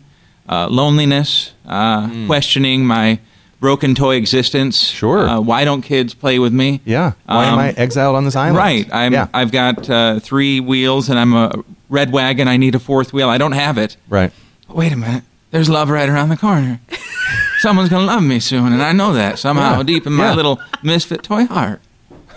uh, 0.49 0.67
loneliness, 0.69 1.53
uh, 1.65 2.07
Hmm. 2.07 2.25
questioning 2.27 2.85
my 2.85 3.19
broken 3.61 3.95
toy 3.95 4.15
existence. 4.17 4.77
Sure. 4.89 5.29
Uh, 5.29 5.39
why 5.39 5.63
don't 5.63 5.81
kids 5.83 6.13
play 6.13 6.37
with 6.39 6.51
me? 6.51 6.81
yeah 6.83 7.13
why 7.27 7.45
am 7.45 7.53
Um, 7.53 7.59
I 7.59 7.69
exiled 7.69 8.15
on 8.17 8.25
this 8.25 8.35
island 8.35 8.57
Right. 8.57 8.89
I'm. 8.91 9.13
yeah 9.13 9.27
I've 9.33 9.51
got 9.53 9.89
uh, 9.89 10.19
three 10.19 10.59
wheels, 10.59 11.07
and 11.09 11.17
I'm 11.17 11.33
a 11.33 11.63
red 11.87 12.11
wagon. 12.11 12.47
I 12.49 12.57
need 12.57 12.75
a 12.75 12.79
fourth 12.79 13.13
wheel. 13.13 13.29
I 13.29 13.37
don't 13.37 13.53
have 13.53 13.77
it. 13.77 13.95
right 14.09 14.33
Wait 14.67 14.91
a 14.91 14.97
minute. 14.97 15.23
There's 15.51 15.69
love 15.69 15.89
right 15.89 16.09
around 16.09 16.29
the 16.29 16.37
corner. 16.37 16.79
Someone's 17.59 17.89
gonna 17.89 18.05
love 18.05 18.23
me 18.23 18.39
soon, 18.39 18.73
and 18.73 18.81
I 18.81 18.91
know 18.93 19.13
that 19.13 19.37
somehow 19.37 19.77
Yeah. 19.77 19.83
deep 19.83 20.07
in 20.07 20.13
my 20.13 20.29
Yeah. 20.29 20.35
little 20.35 20.59
misfit 20.83 21.23
toy 21.23 21.45
heart. 21.45 21.79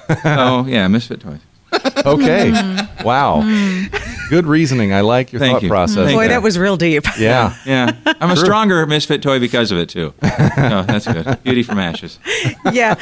oh 0.24 0.66
yeah, 0.66 0.86
misfit 0.88 1.20
toys. 1.20 1.40
okay 2.06 2.50
mm-hmm. 2.50 3.04
wow 3.04 3.40
mm-hmm. 3.42 4.28
good 4.28 4.46
reasoning 4.46 4.92
I 4.92 5.00
like 5.00 5.32
your 5.32 5.40
Thank 5.40 5.54
thought 5.54 5.62
you. 5.62 5.68
process 5.68 6.06
Thank 6.06 6.16
Boy, 6.16 6.24
you. 6.24 6.28
that 6.28 6.42
was 6.42 6.58
real 6.58 6.76
deep. 6.76 7.04
yeah 7.18 7.54
Yeah, 7.64 7.96
I'm 8.20 8.30
a 8.30 8.36
stronger 8.36 8.86
misfit 8.86 9.22
toy 9.22 9.38
because 9.38 9.72
of 9.72 9.78
it 9.78 9.88
too. 9.88 10.12
No, 10.56 10.82
that's 10.82 11.06
good. 11.06 11.38
Beauty 11.44 11.62
from 11.62 11.78
ashes. 11.78 12.18
yeah. 12.72 12.94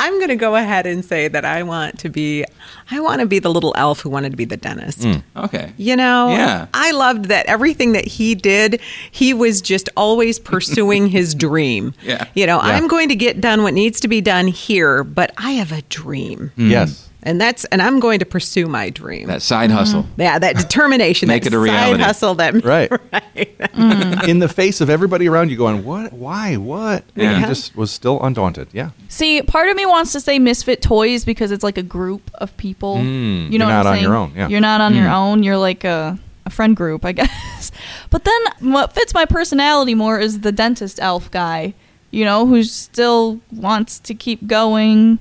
I'm 0.00 0.18
going 0.18 0.28
to 0.28 0.36
go 0.36 0.56
ahead 0.56 0.86
and 0.86 1.04
say 1.04 1.28
that 1.28 1.44
I 1.44 1.62
want 1.62 1.98
to 2.00 2.08
be 2.08 2.44
I 2.90 3.00
want 3.00 3.20
to 3.20 3.26
be 3.26 3.38
the 3.38 3.50
little 3.50 3.72
elf 3.76 4.00
who 4.00 4.10
wanted 4.10 4.30
to 4.30 4.36
be 4.36 4.44
the 4.44 4.56
dentist. 4.56 5.00
Mm. 5.00 5.22
Okay. 5.36 5.72
You 5.76 5.96
know, 5.96 6.28
Yeah. 6.30 6.66
I 6.74 6.90
loved 6.92 7.26
that 7.26 7.46
everything 7.46 7.92
that 7.92 8.06
he 8.06 8.34
did, 8.34 8.80
he 9.10 9.32
was 9.34 9.60
just 9.62 9.88
always 9.96 10.38
pursuing 10.38 11.06
his 11.08 11.34
dream. 11.46 11.94
Yeah. 12.02 12.26
You 12.34 12.46
know, 12.46 12.56
Yeah. 12.56 12.68
I'm 12.76 12.88
going 12.88 13.08
to 13.08 13.16
get 13.16 13.40
done 13.40 13.62
what 13.62 13.74
needs 13.74 14.00
to 14.00 14.08
be 14.08 14.20
done 14.20 14.46
here, 14.48 15.02
but 15.04 15.32
I 15.38 15.52
have 15.52 15.72
a 15.72 15.82
dream. 15.82 16.52
Mm. 16.58 16.70
yes 16.70 17.08
And 17.26 17.40
that's 17.40 17.64
and 17.66 17.80
I'm 17.80 18.00
going 18.00 18.18
to 18.18 18.26
pursue 18.26 18.66
my 18.66 18.90
dream. 18.90 19.28
That 19.28 19.40
side 19.40 19.70
hustle. 19.70 20.02
Mm-hmm. 20.02 20.20
yeah, 20.20 20.38
that 20.38 20.56
determination, 20.56 21.28
Make 21.28 21.44
that 21.44 21.54
it 21.54 21.56
a 21.56 21.58
reality. 21.58 21.98
side 22.00 22.06
hustle 22.06 22.34
that 22.36 22.62
right 22.64 22.90
right. 22.90 23.50
Mm. 23.74 24.28
in 24.28 24.38
the 24.38 24.48
face 24.48 24.80
of 24.80 24.88
everybody 24.88 25.28
around 25.28 25.50
you 25.50 25.56
going 25.56 25.84
what 25.84 26.12
why 26.12 26.56
what 26.56 27.02
Yeah. 27.16 27.30
and 27.30 27.38
he 27.42 27.48
just 27.48 27.74
was 27.74 27.90
still 27.90 28.22
undaunted 28.22 28.68
yeah 28.72 28.90
See, 29.08 29.42
part 29.42 29.68
of 29.68 29.76
me 29.76 29.84
wants 29.86 30.12
to 30.12 30.20
say 30.20 30.38
misfit 30.38 30.80
toys 30.82 31.24
because 31.24 31.50
it's 31.52 31.62
like 31.64 31.78
a 31.78 31.82
group 31.84 32.30
of 32.34 32.56
people. 32.56 32.73
Mm, 32.80 33.50
you 33.50 33.58
know 33.58 33.66
you're 33.68 33.76
what 33.76 33.82
not 33.82 33.86
I'm 33.86 33.92
on 33.96 34.02
your 34.02 34.10
saying? 34.12 34.14
own, 34.30 34.32
yeah. 34.36 34.48
You're 34.48 34.60
not 34.60 34.80
on 34.80 34.94
your 34.94 35.08
own. 35.10 35.42
You're 35.42 35.56
like 35.58 35.84
a, 35.84 36.18
a 36.46 36.50
friend 36.50 36.76
group, 36.76 37.04
I 37.04 37.12
guess. 37.20 37.70
But 38.10 38.24
then 38.24 38.72
what 38.72 38.92
fits 38.92 39.14
my 39.14 39.24
personality 39.24 39.94
more 39.94 40.18
is 40.18 40.40
the 40.40 40.52
dentist 40.52 40.98
elf 41.00 41.30
guy, 41.30 41.74
you 42.10 42.24
know, 42.24 42.46
who 42.46 42.62
still 42.64 43.40
wants 43.52 43.98
to 44.00 44.14
keep 44.14 44.46
going. 44.46 45.18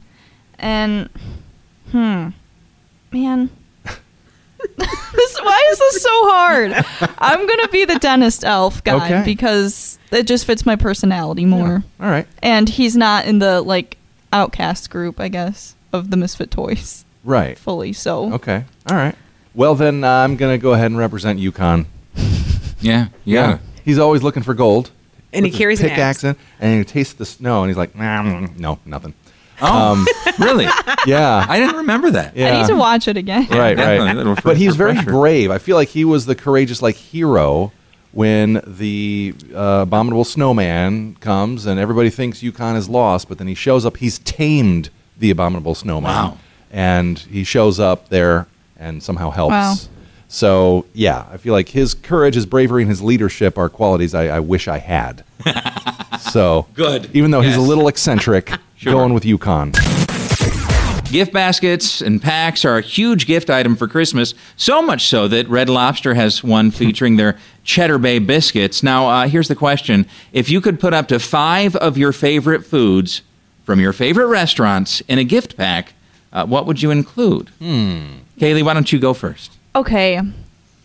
And, 0.59 1.09
hmm, 1.91 2.29
man. 3.11 3.49
this, 4.77 5.39
why 5.41 5.67
is 5.71 5.79
this 5.79 6.01
so 6.01 6.09
hard? 6.29 6.73
I'm 7.19 7.45
going 7.45 7.59
to 7.59 7.69
be 7.71 7.85
the 7.85 7.99
dentist 7.99 8.43
elf 8.45 8.83
guy 8.83 8.95
Okay. 9.07 9.23
because 9.25 9.99
it 10.11 10.23
just 10.27 10.45
fits 10.45 10.65
my 10.65 10.75
personality 10.75 11.45
more. 11.45 11.83
All 11.99 12.09
right. 12.09 12.27
And 12.41 12.69
he's 12.69 12.95
not 12.95 13.25
in 13.25 13.39
the, 13.39 13.61
like, 13.61 13.97
outcast 14.31 14.89
group, 14.89 15.19
I 15.19 15.27
guess, 15.27 15.75
of 15.91 16.09
the 16.11 16.17
Misfit 16.17 16.49
Toys 16.49 17.03
Right. 17.23 17.57
fully. 17.57 17.93
So, 17.93 18.33
Okay. 18.33 18.65
All 18.89 18.95
right. 18.97 19.15
Well, 19.55 19.75
then 19.75 20.03
uh, 20.03 20.09
I'm 20.09 20.35
going 20.35 20.53
to 20.53 20.61
go 20.61 20.73
ahead 20.73 20.87
and 20.87 20.97
represent 20.97 21.39
Yukon. 21.39 21.85
Yeah, 22.81 23.07
yeah. 23.23 23.59
He's 23.85 23.97
always 23.97 24.23
looking 24.23 24.43
for 24.43 24.53
gold. 24.53 24.91
And 25.31 25.45
he 25.45 25.51
With 25.51 25.53
his 25.53 25.57
carries 25.57 25.79
an 25.79 25.87
pickaxe 25.89 26.25
axe. 26.25 26.37
in, 26.37 26.43
and 26.59 26.77
he 26.79 26.83
tastes 26.83 27.13
the 27.13 27.25
snow, 27.25 27.63
and 27.63 27.69
he's 27.69 27.77
like, 27.77 27.95
nah, 27.95 28.21
mm, 28.21 28.59
no, 28.59 28.77
nothing. 28.85 29.13
Oh, 29.61 30.05
really? 30.39 30.67
Yeah. 31.05 31.45
I 31.47 31.59
didn't 31.59 31.77
remember 31.77 32.11
that. 32.11 32.35
yeah. 32.35 32.53
I 32.57 32.61
need 32.61 32.67
to 32.67 32.75
watch 32.75 33.07
it 33.07 33.15
again. 33.15 33.47
right, 33.49 33.75
Definitely, 33.77 34.21
a 34.21 34.25
right. 34.33 34.43
But 34.43 34.57
he's 34.57 34.75
very 34.75 34.91
refresher. 34.91 35.11
brave. 35.11 35.49
I 35.49 35.59
feel 35.59 35.77
like 35.77 35.87
he 35.87 36.03
was 36.03 36.25
the 36.25 36.35
courageous, 36.35 36.81
like 36.81 36.95
hero 36.97 37.71
when 38.11 38.61
the 38.67 39.33
uh, 39.55 39.79
abominable 39.83 40.25
snowman 40.25 41.15
comes, 41.21 41.65
and 41.65 41.79
everybody 41.79 42.09
thinks 42.09 42.43
Yukon 42.43 42.75
is 42.75 42.89
lost. 42.89 43.29
But 43.29 43.37
then 43.37 43.47
he 43.47 43.55
shows 43.55 43.85
up. 43.85 43.95
He's 43.97 44.19
tamed 44.19 44.89
the 45.17 45.31
abominable 45.31 45.73
snowman, 45.73 46.11
Wow. 46.11 46.37
And 46.73 47.17
he 47.19 47.45
shows 47.45 47.79
up 47.79 48.09
there 48.09 48.47
and 48.77 49.01
somehow 49.01 49.29
helps. 49.29 49.51
Wow. 49.51 49.75
So 50.27 50.85
yeah, 50.93 51.25
I 51.31 51.37
feel 51.37 51.53
like 51.53 51.69
his 51.69 51.93
courage, 51.93 52.33
his 52.35 52.47
bravery, 52.47 52.81
and 52.81 52.89
his 52.89 53.01
leadership 53.01 53.57
are 53.57 53.69
qualities 53.69 54.13
I, 54.15 54.27
I 54.27 54.39
wish 54.41 54.67
I 54.67 54.79
had. 54.79 55.23
so 56.19 56.65
Good. 56.73 57.09
even 57.13 57.31
though 57.31 57.41
he's 57.41 57.55
a 57.55 57.61
little 57.61 57.87
eccentric, 57.87 58.51
Sure. 58.75 58.91
going 58.93 59.13
with 59.13 59.23
Yukon. 59.23 59.71
Gift 61.11 61.31
baskets 61.31 62.01
and 62.01 62.19
packs 62.21 62.65
are 62.65 62.79
a 62.79 62.81
huge 62.81 63.27
gift 63.27 63.51
item 63.51 63.75
for 63.75 63.87
Christmas, 63.87 64.33
so 64.57 64.81
much 64.81 65.05
so 65.05 65.27
that 65.27 65.47
Red 65.47 65.69
Lobster 65.69 66.15
has 66.15 66.43
one 66.43 66.71
featuring 66.71 67.17
their 67.17 67.37
Cheddar 67.63 67.99
Bay 67.99 68.17
biscuits. 68.17 68.81
Now, 68.81 69.07
uh, 69.07 69.27
here's 69.27 69.47
the 69.47 69.55
question 69.55 70.07
If 70.33 70.49
you 70.49 70.59
could 70.59 70.79
put 70.79 70.91
up 70.93 71.07
to 71.09 71.19
five 71.19 71.75
of 71.75 71.99
your 71.99 72.11
favorite 72.13 72.65
foods 72.65 73.21
from 73.63 73.79
your 73.79 73.93
favorite 73.93 74.25
restaurants 74.27 75.01
in 75.01 75.19
a 75.19 75.23
gift 75.23 75.55
pack, 75.55 75.93
uh, 76.33 76.45
what 76.45 76.65
would 76.65 76.81
you 76.81 76.91
include? 76.91 77.49
Hmm. 77.59 78.17
Kaylee, 78.39 78.63
why 78.63 78.73
don't 78.73 78.91
you 78.91 78.99
go 78.99 79.13
first? 79.13 79.51
Okay, 79.75 80.19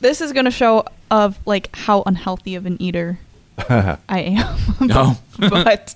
this 0.01 0.21
is 0.21 0.33
gonna 0.33 0.51
show 0.51 0.85
of 1.11 1.39
like 1.47 1.75
how 1.75 2.03
unhealthy 2.07 2.55
of 2.55 2.67
an 2.67 2.81
eater 2.81 3.19
I 3.59 3.99
am. 4.21 4.59
No. 4.87 5.17
but 5.39 5.95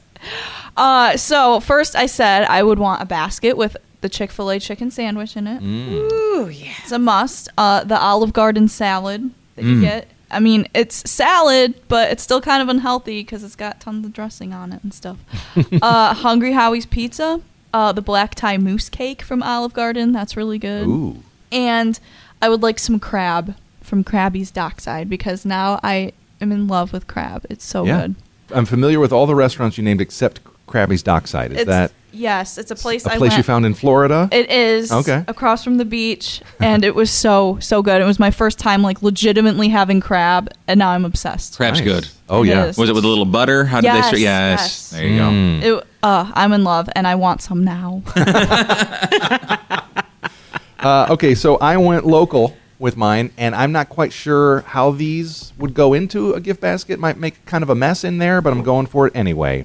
uh, 0.77 1.17
so 1.17 1.61
first 1.61 1.95
I 1.95 2.07
said 2.07 2.45
I 2.45 2.62
would 2.62 2.79
want 2.79 3.03
a 3.03 3.05
basket 3.07 3.57
with 3.57 3.77
the 4.01 4.09
Chick 4.09 4.33
Fil 4.33 4.51
A 4.51 4.59
chicken 4.59 4.91
sandwich 4.91 5.37
in 5.37 5.47
it. 5.47 5.62
Ooh, 5.62 6.49
yeah. 6.49 6.73
It's 6.83 6.91
a 6.93 6.99
must. 6.99 7.49
Uh, 7.57 7.85
the 7.85 7.97
Olive 8.01 8.33
Garden 8.33 8.67
salad 8.69 9.31
that 9.55 9.65
you 9.65 9.81
get. 9.81 10.09
I 10.31 10.41
mean, 10.41 10.67
it's 10.75 11.09
salad, 11.09 11.75
but 11.88 12.11
it's 12.11 12.23
still 12.23 12.41
kind 12.41 12.62
of 12.62 12.69
unhealthy 12.69 13.21
because 13.21 13.45
it's 13.45 13.55
got 13.55 13.81
tons 13.81 14.05
of 14.07 14.12
dressing 14.12 14.53
on 14.53 14.73
it 14.73 14.83
and 14.83 14.93
stuff. 14.93 15.19
uh, 15.83 16.15
Hungry 16.15 16.53
Howie's 16.53 16.87
pizza. 16.87 17.41
Uh, 17.73 17.93
the 17.93 18.03
black 18.03 18.35
tie 18.35 18.59
mousse 18.59 18.89
cake 18.89 19.23
from 19.23 19.43
Olive 19.43 19.73
Garden. 19.73 20.13
That's 20.13 20.37
really 20.37 20.59
good. 20.59 20.87
Ooh. 20.87 21.23
And 21.51 21.99
I 22.41 22.49
would 22.49 22.63
like 22.63 22.79
some 22.79 22.99
crab 23.01 23.55
from 23.81 24.05
Crabby's 24.05 24.51
Dockside 24.51 25.09
because 25.09 25.45
now 25.45 25.81
I 25.83 26.13
am 26.41 26.53
in 26.53 26.67
love 26.67 26.93
with 26.93 27.07
crab. 27.07 27.47
It's 27.49 27.65
so 27.65 27.85
yeah. 27.85 28.03
good. 28.03 28.15
I'm 28.55 28.67
familiar 28.67 29.01
with 29.01 29.13
all 29.13 29.27
the 29.27 29.35
restaurants 29.35 29.79
you 29.79 29.85
named 29.85 30.01
except 30.01 30.41
Crabby's 30.67 31.03
Dockside. 31.03 31.53
Is 31.53 31.59
it's, 31.61 31.67
that 31.69 31.93
yes? 32.13 32.59
It's 32.59 32.71
a 32.71 32.75
place. 32.77 33.05
a 33.07 33.11
I 33.13 33.17
place 33.19 33.31
went, 33.31 33.37
you 33.39 33.43
found 33.43 33.67
in 33.67 33.75
Florida? 33.75 34.29
It 34.33 34.51
is 34.51 34.93
Okay. 34.93 35.25
across 35.29 35.65
from 35.65 35.79
the 35.79 35.85
beach, 35.85 36.43
and 36.61 36.85
it 36.85 36.95
was 36.95 37.11
so 37.11 37.59
so 37.61 37.83
good. 37.83 38.01
It 38.01 38.05
was 38.05 38.19
my 38.19 38.31
first 38.31 38.59
time 38.59 38.83
like 38.83 39.03
legitimately 39.03 39.69
having 39.69 40.01
crab, 40.01 40.51
and 40.67 40.79
now 40.79 40.91
I'm 40.91 41.05
obsessed. 41.05 41.57
Crab's 41.57 41.81
Nice. 41.81 41.89
good. 41.89 42.09
Oh 42.29 42.43
It 42.43 42.49
yeah. 42.49 42.65
is. 42.67 42.79
Was 42.79 42.89
it 42.91 42.95
with 42.95 43.05
a 43.05 43.09
little 43.09 43.25
butter? 43.25 43.65
How 43.65 43.81
did 43.81 43.87
Yes, 43.89 43.97
they 43.97 44.09
start? 44.09 44.21
Yes. 44.21 44.61
yes. 44.61 44.91
There 44.91 45.07
you 45.07 45.19
go. 45.19 45.25
Mm. 45.25 45.63
It, 45.63 45.87
uh, 46.03 46.31
I'm 46.35 46.53
in 46.53 46.65
love, 46.65 46.88
and 46.95 47.07
I 47.07 47.15
want 47.15 47.43
some 47.43 47.65
now. 47.65 48.03
Uh, 50.83 51.07
okay, 51.11 51.33
so 51.33 51.59
I 51.59 51.77
went 51.77 52.05
local 52.05 52.57
with 52.81 52.97
mine, 52.97 53.31
and 53.38 53.55
I'm 53.55 53.71
not 53.71 53.88
quite 53.88 54.12
sure 54.12 54.62
how 54.62 54.91
these 54.91 55.53
would 55.57 55.75
go 55.75 55.95
into 55.95 56.33
a 56.33 56.41
gift 56.41 56.61
basket. 56.61 56.99
Might 56.99 57.19
make 57.19 57.45
kind 57.47 57.62
of 57.62 57.71
a 57.71 57.75
mess 57.77 58.03
in 58.03 58.19
there, 58.19 58.41
but 58.41 58.53
I'm 58.53 58.65
going 58.65 58.87
for 58.87 59.07
it 59.07 59.15
anyway. 59.15 59.65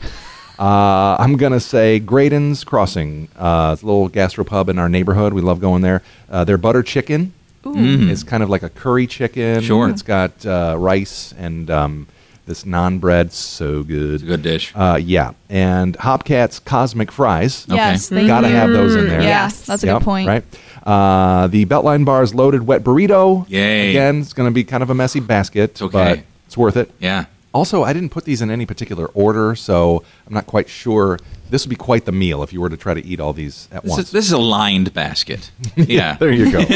Uh, 0.60 1.16
I'm 1.18 1.36
gonna 1.36 1.60
say 1.60 1.98
Graydon's 1.98 2.64
Crossing. 2.64 3.30
Uh, 3.36 3.72
it's 3.74 3.82
a 3.82 3.86
little 3.86 4.10
gastropub 4.10 4.70
in 4.70 4.78
our 4.78 4.90
neighborhood. 4.90 5.34
We 5.34 5.42
love 5.42 5.60
going 5.60 5.82
there. 5.82 6.04
Uh, 6.30 6.44
their 6.44 6.60
butter 6.60 6.84
chicken 6.84 7.34
is 7.66 8.24
kind 8.24 8.44
of 8.44 8.50
like 8.50 8.62
a 8.64 8.70
curry 8.70 9.08
chicken. 9.08 9.62
Sure. 9.62 9.90
It's 9.90 10.04
got 10.04 10.46
uh, 10.46 10.76
rice 10.78 11.34
and 11.38 11.70
um, 11.72 12.08
this 12.48 12.64
naan 12.64 13.00
bread. 13.00 13.32
So 13.34 13.84
good. 13.84 14.16
It's 14.16 14.24
a 14.24 14.26
good 14.26 14.42
dish. 14.42 14.72
Uh, 14.74 15.00
yeah, 15.02 15.34
and 15.50 15.96
Hopcat's 15.98 16.60
Cosmic 16.60 17.12
Fries. 17.12 17.66
Yes, 17.70 18.12
Okay. 18.12 18.16
thank 18.22 18.28
Gotta 18.28 18.48
you. 18.50 18.56
have 18.56 18.70
those 18.72 18.96
in 18.96 19.08
there. 19.08 19.22
Yes. 19.22 19.62
that's 19.62 19.84
a 19.84 19.88
Yep, 19.88 20.00
good 20.00 20.06
point. 20.06 20.28
Right. 20.28 20.44
Uh, 20.86 21.48
the 21.48 21.66
Beltline 21.66 22.06
Bar's 22.06 22.34
loaded 22.34 22.66
wet 22.66 22.84
burrito. 22.84 23.46
Yay. 23.50 23.90
Again, 23.92 24.22
it's 24.22 24.34
going 24.34 24.50
to 24.50 24.54
be 24.54 24.64
kind 24.64 24.82
of 24.82 24.90
a 24.90 24.96
messy 24.96 25.20
basket, 25.20 25.72
It's 25.72 25.82
okay. 25.82 25.92
but 26.16 26.20
it's 26.48 26.58
worth 26.58 26.78
it. 26.78 26.90
yeah. 27.00 27.26
Also, 27.54 27.82
I 27.84 27.92
didn't 27.92 28.10
put 28.10 28.24
these 28.26 28.42
in 28.42 28.52
any 28.52 28.66
particular 28.68 29.08
order, 29.08 29.56
so 29.56 30.04
I'm 30.28 30.34
not 30.34 30.46
quite 30.46 30.70
sure. 30.70 31.18
This 31.50 31.66
would 31.66 31.70
be 31.72 31.76
quite 31.76 32.06
the 32.06 32.12
meal 32.12 32.44
if 32.44 32.54
you 32.54 32.62
were 32.62 32.70
to 32.70 32.78
try 32.78 32.94
to 32.94 33.04
eat 33.04 33.20
all 33.20 33.34
these 33.34 33.68
at 33.72 33.82
This 33.84 33.90
once. 33.92 34.04
is, 34.08 34.12
this 34.12 34.26
is 34.26 34.32
a 34.32 34.38
lined 34.38 34.94
basket. 34.94 35.50
Yeah. 35.76 36.18
there 36.20 36.32
you 36.32 36.52
go. 36.52 36.60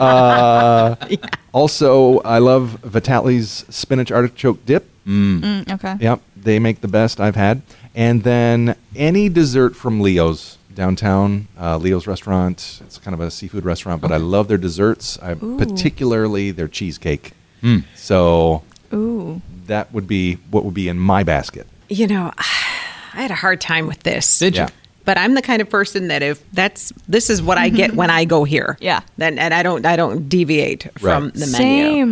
uh, 0.00 0.96
Also, 1.54 2.20
I 2.20 2.38
love 2.38 2.78
Vitale's 2.84 3.64
spinach 3.70 4.12
artichoke 4.12 4.64
dip. 4.66 4.86
Mm, 5.08 5.72
okay. 5.72 5.96
Yep, 6.00 6.20
they 6.36 6.58
make 6.58 6.80
the 6.82 6.88
best 6.88 7.18
I've 7.20 7.36
had. 7.36 7.62
And 7.94 8.22
then 8.22 8.76
any 8.94 9.28
dessert 9.28 9.74
from 9.74 10.00
Leo's 10.00 10.58
downtown, 10.74 11.48
uh, 11.60 11.76
Leo's 11.78 12.06
restaurant. 12.06 12.80
It's 12.84 12.98
kind 12.98 13.14
of 13.14 13.20
a 13.20 13.30
seafood 13.30 13.64
restaurant, 13.64 14.00
but 14.02 14.12
I 14.12 14.18
love 14.18 14.46
their 14.48 14.58
desserts, 14.58 15.18
I, 15.20 15.32
Ooh. 15.32 15.56
particularly 15.58 16.50
their 16.52 16.68
cheesecake. 16.68 17.32
Hmm. 17.62 17.78
So 17.96 18.62
Ooh. 18.92 19.40
that 19.66 19.92
would 19.92 20.06
be 20.06 20.34
what 20.50 20.64
would 20.64 20.74
be 20.74 20.88
in 20.88 20.98
my 20.98 21.24
basket. 21.24 21.66
You 21.88 22.06
know, 22.06 22.32
I 22.38 23.22
had 23.22 23.30
a 23.30 23.34
hard 23.36 23.60
time 23.60 23.86
with 23.88 24.04
this. 24.04 24.38
Did 24.38 24.54
you? 24.56 24.62
Yeah. 24.62 24.68
But 25.04 25.16
I'm 25.16 25.32
the 25.34 25.40
kind 25.42 25.62
of 25.62 25.70
person 25.70 26.08
that 26.08 26.22
if 26.22 26.48
that's 26.52 26.92
this 27.08 27.30
is 27.30 27.40
what 27.42 27.56
I 27.56 27.70
get 27.70 27.94
when 27.94 28.10
I 28.10 28.26
go 28.26 28.44
here. 28.44 28.76
Yeah. 28.82 29.00
Then 29.16 29.38
and 29.38 29.54
I 29.54 29.62
don't 29.62 29.86
I 29.86 29.96
don't 29.96 30.28
deviate 30.28 30.92
from 30.98 31.24
Right. 31.24 31.34
the 31.34 31.46
menu. 31.46 31.56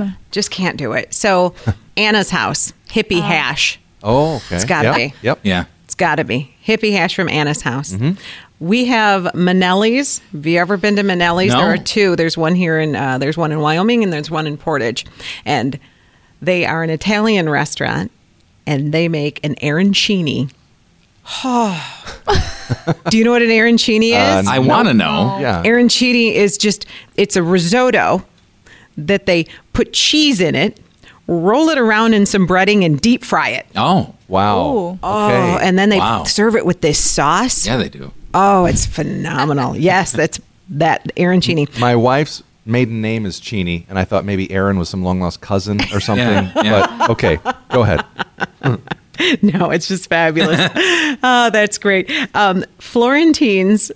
Same. 0.01 0.17
Just 0.31 0.51
can't 0.51 0.79
do 0.79 0.93
it. 0.95 1.13
So 1.13 1.55
Anna's 1.97 2.31
house, 2.31 2.73
hippie 2.89 3.23
hash. 3.23 3.79
Oh, 4.03 4.37
okay. 4.37 4.57
It's 4.57 4.65
gotta 4.65 4.89
Yep, 4.89 4.97
be. 4.97 5.15
Yep. 5.23 5.39
Yeah. 5.43 5.65
It's 5.85 5.95
got 5.95 6.17
to 6.17 6.25
be 6.25 6.55
hippie 6.65 6.93
hash 6.93 7.15
from 7.15 7.29
Anna's 7.29 7.63
house. 7.63 7.93
Mm-hmm. 7.93 8.21
We 8.59 8.87
have 8.87 9.25
Manelli's. 9.35 10.21
Have 10.33 10.47
you 10.47 10.59
ever 10.59 10.77
been 10.77 10.97
to 10.97 11.03
Manelli's? 11.03 11.53
No. 11.53 11.59
There 11.61 11.73
are 11.73 11.77
two. 11.79 12.17
There's 12.17 12.37
one 12.39 12.55
here 12.55 12.79
in 12.81 12.97
uh, 12.97 13.19
there's 13.19 13.37
one 13.37 13.53
in 13.53 13.61
Wyoming 13.61 14.03
and 14.03 14.13
there's 14.13 14.31
one 14.31 14.47
in 14.47 14.57
Portage, 14.57 15.05
and 15.45 15.79
they 16.41 16.65
are 16.65 16.83
an 16.83 16.91
Italian 16.91 17.49
restaurant, 17.49 18.11
and 18.67 18.93
they 18.93 19.09
make 19.09 19.45
an 19.45 19.55
arancini. 19.57 20.51
Do 23.11 23.19
you 23.19 23.25
know 23.25 23.33
what 23.33 23.43
an 23.43 23.49
arancini 23.49 24.09
is? 24.11 24.47
Uh, 24.47 24.51
I 24.51 24.59
want 24.59 24.89
to 24.89 24.95
know. 24.95 25.39
Yeah. 25.41 25.63
Arancini 25.65 26.33
is 26.33 26.57
just 26.57 26.87
it's 27.17 27.37
a 27.37 27.43
risotto 27.43 28.25
that 28.97 29.27
they 29.27 29.47
put 29.73 29.93
cheese 29.93 30.41
in 30.41 30.55
it, 30.55 30.81
roll 31.27 31.69
it 31.71 31.79
around 31.79 32.15
in 32.15 32.27
some 32.27 32.47
breading 32.47 32.85
and 32.85 33.01
deep 33.01 33.25
fry 33.25 33.51
it. 33.51 33.67
Oh. 33.77 34.15
Wow. 34.29 34.59
Ooh. 34.67 34.99
Oh, 35.03 35.27
Okay. 35.31 35.67
and 35.67 35.79
then 35.79 35.89
they 35.89 35.99
Wow. 35.99 36.25
serve 36.25 36.57
it 36.57 36.67
with 36.67 36.81
this 36.81 36.99
sauce. 36.99 37.67
Yeah, 37.67 37.77
they 37.77 37.89
do. 37.89 38.13
Oh, 38.35 38.65
it's 38.65 38.87
phenomenal. 38.87 39.77
yes, 39.91 40.13
that's 40.13 40.41
that 40.71 41.15
arancini. 41.17 41.67
My 41.79 41.95
wife's 41.97 42.43
maiden 42.65 43.01
name 43.01 43.25
is 43.25 43.39
Chini, 43.39 43.87
and 43.89 43.99
I 43.99 44.05
thought 44.05 44.25
maybe 44.25 44.51
Aaron 44.51 44.79
was 44.79 44.89
some 44.89 45.05
long 45.05 45.21
lost 45.21 45.41
cousin 45.41 45.79
or 45.93 46.01
something. 46.01 46.27
Yeah, 46.27 46.53
yeah. 46.63 46.97
But 46.99 47.11
okay, 47.11 47.39
go 47.71 47.83
ahead. 47.83 48.05
No, 49.41 49.71
it's 49.71 49.89
just 49.89 50.11
fabulous. 50.11 50.61
oh, 51.23 51.49
that's 51.51 51.79
great. 51.79 52.11
Um, 52.35 52.65
Florentine's 52.79 53.91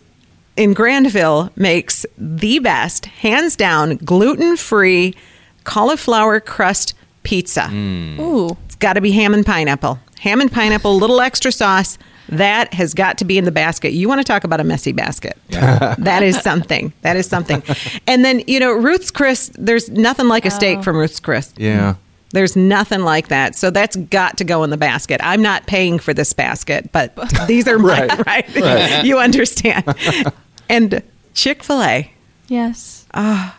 in 0.56 0.72
Grandville 0.72 1.50
makes 1.56 2.06
the 2.16 2.58
best, 2.60 3.04
hands 3.04 3.54
down, 3.54 3.96
gluten 3.96 4.56
free 4.56 5.14
cauliflower 5.64 6.40
crust 6.40 6.94
pizza. 7.22 7.62
Mm. 7.62 8.18
Ooh. 8.18 8.56
It's 8.66 8.76
got 8.76 8.94
to 8.94 9.00
be 9.00 9.12
ham 9.12 9.34
and 9.34 9.44
pineapple. 9.44 9.98
Ham 10.20 10.40
and 10.40 10.50
pineapple, 10.50 10.96
little 10.96 11.20
extra 11.20 11.52
sauce. 11.52 11.98
That 12.28 12.72
has 12.74 12.94
got 12.94 13.18
to 13.18 13.24
be 13.24 13.38
in 13.38 13.44
the 13.44 13.50
basket. 13.50 13.92
You 13.92 14.08
want 14.08 14.20
to 14.20 14.24
talk 14.24 14.44
about 14.44 14.60
a 14.60 14.64
messy 14.64 14.92
basket. 14.92 15.36
that 15.48 16.22
is 16.22 16.40
something. 16.42 16.92
That 17.02 17.16
is 17.16 17.26
something. 17.26 17.62
And 18.06 18.24
then, 18.24 18.42
you 18.46 18.60
know, 18.60 18.72
Ruth's 18.72 19.10
Chris, 19.10 19.50
there's 19.54 19.88
nothing 19.90 20.28
like 20.28 20.44
a 20.44 20.50
steak 20.50 20.78
oh. 20.78 20.82
from 20.82 20.96
Ruth's 20.96 21.18
Chris. 21.18 21.52
Yeah. 21.56 21.96
There's 22.32 22.54
nothing 22.54 23.00
like 23.00 23.28
that. 23.28 23.56
So 23.56 23.70
that's 23.70 23.96
got 23.96 24.36
to 24.38 24.44
go 24.44 24.62
in 24.62 24.70
the 24.70 24.76
basket. 24.76 25.20
I'm 25.24 25.42
not 25.42 25.66
paying 25.66 25.98
for 25.98 26.14
this 26.14 26.32
basket, 26.32 26.92
but 26.92 27.12
these 27.48 27.66
are 27.66 27.78
mine, 27.80 28.10
right? 28.24 29.04
you 29.04 29.18
understand. 29.18 29.84
and 30.68 31.02
Chick 31.34 31.64
fil 31.64 31.82
A, 31.82 32.12
Yes. 32.46 33.06
Ah. 33.14 33.58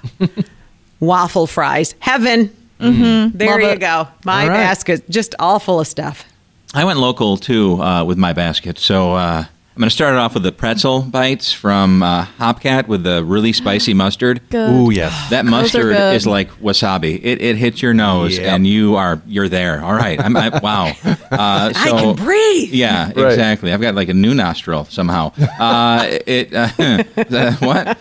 waffle 1.01 1.47
fries, 1.47 1.95
heaven. 1.99 2.55
Mm-hmm. 2.81 3.37
There 3.37 3.49
Love 3.51 3.59
you 3.61 3.67
it. 3.69 3.79
go. 3.79 4.07
My 4.25 4.43
All 4.43 4.49
right. 4.49 4.57
basket, 4.57 5.09
just 5.09 5.35
all 5.39 5.59
full 5.59 5.79
of 5.79 5.87
stuff. 5.87 6.25
I 6.73 6.85
went 6.85 6.99
local 6.99 7.37
too 7.37 7.81
uh, 7.81 8.03
with 8.05 8.17
my 8.17 8.33
basket. 8.33 8.79
So 8.79 9.13
uh, 9.13 9.43
I'm 9.73 9.79
going 9.79 9.89
to 9.89 9.95
start 9.95 10.13
it 10.13 10.17
off 10.19 10.33
with 10.33 10.43
the 10.43 10.51
pretzel 10.51 11.01
bites 11.01 11.51
from 11.53 12.01
uh, 12.03 12.25
Hopcat 12.39 12.87
with 12.87 13.03
the 13.03 13.23
really 13.23 13.51
spicy 13.63 13.93
mustard. 13.93 14.41
Good. 14.49 14.69
Ooh, 14.69 14.89
yes. 14.91 15.29
That 15.31 15.45
mustard 15.45 15.95
good. 15.95 16.15
is 16.15 16.25
like 16.25 16.49
wasabi. 16.61 17.19
It, 17.21 17.41
it 17.41 17.55
hits 17.57 17.81
your 17.81 17.93
nose, 17.93 18.37
Yep. 18.37 18.47
and 18.47 18.65
you 18.67 18.95
are 18.95 19.21
you're 19.27 19.49
there. 19.49 19.83
All 19.83 19.93
right, 19.93 20.19
I'm 20.19 20.35
I, 20.37 20.59
wow. 20.59 20.91
Uh, 21.31 21.71
I 21.73 21.89
can 21.89 22.15
breathe. 22.17 22.73
Yeah, 22.73 23.05
Right. 23.15 23.17
exactly. 23.31 23.71
I've 23.71 23.79
got 23.79 23.95
like 23.95 24.09
a 24.09 24.13
new 24.13 24.33
nostril 24.33 24.83
somehow. 24.85 25.31
Uh, 25.59 26.19
it 26.27 26.53
uh, 26.53 26.67
the- 26.75 27.55
what? 27.61 27.97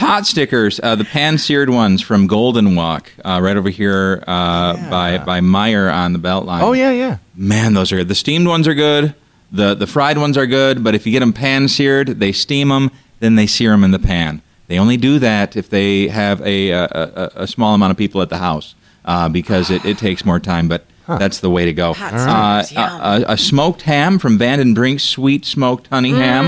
Uh, 0.00 0.06
pot 0.06 0.26
stickers, 0.26 0.80
uh, 0.82 0.94
the 0.94 1.04
pan 1.04 1.38
seared 1.38 1.70
ones 1.70 2.02
from 2.02 2.26
Golden 2.26 2.74
Wok, 2.74 3.12
uh, 3.24 3.40
right 3.42 3.56
over 3.56 3.70
here 3.70 4.22
uh, 4.26 4.90
by 4.90 5.18
by 5.18 5.40
Meijer 5.40 5.92
on 5.92 6.12
the 6.12 6.18
Beltline. 6.18 6.62
Oh 6.62 6.72
yeah, 6.72 6.90
yeah. 6.92 7.18
Man, 7.34 7.74
those 7.74 7.92
are 7.92 7.96
good. 7.96 8.08
The 8.08 8.14
steamed 8.14 8.46
ones 8.46 8.66
are 8.68 8.74
good. 8.74 9.14
The 9.50 9.74
the 9.74 9.86
fried 9.86 10.18
ones 10.18 10.36
are 10.36 10.46
good, 10.46 10.84
but 10.84 10.94
if 10.94 11.06
you 11.06 11.12
get 11.12 11.20
them 11.20 11.32
pan 11.32 11.68
seared, 11.68 12.20
they 12.20 12.32
steam 12.32 12.68
them, 12.68 12.90
then 13.20 13.34
they 13.36 13.46
sear 13.46 13.70
them 13.70 13.84
in 13.84 13.90
the 13.90 13.98
pan. 13.98 14.42
They 14.66 14.78
only 14.78 14.96
do 14.98 15.18
that 15.18 15.56
if 15.56 15.70
they 15.70 16.08
have 16.08 16.40
a 16.42 16.70
a, 16.70 16.84
a, 16.84 17.30
a 17.42 17.46
small 17.46 17.74
amount 17.74 17.90
of 17.90 17.96
people 17.96 18.20
at 18.22 18.28
the 18.28 18.38
house 18.38 18.74
uh, 19.04 19.28
because 19.28 19.70
it, 19.70 19.84
it 19.84 19.98
takes 19.98 20.24
more 20.24 20.38
time. 20.38 20.68
But 20.68 20.84
that's 21.06 21.40
the 21.40 21.48
way 21.48 21.64
to 21.64 21.72
go. 21.72 21.94
Uh, 21.98 22.62
steamers, 22.62 22.76
a, 22.76 23.24
a, 23.30 23.32
a 23.32 23.36
smoked 23.38 23.82
ham 23.82 24.18
from 24.18 24.36
Vanden 24.36 24.74
Brink's 24.74 25.04
sweet 25.04 25.46
smoked 25.46 25.86
honey 25.86 26.10
ham 26.10 26.44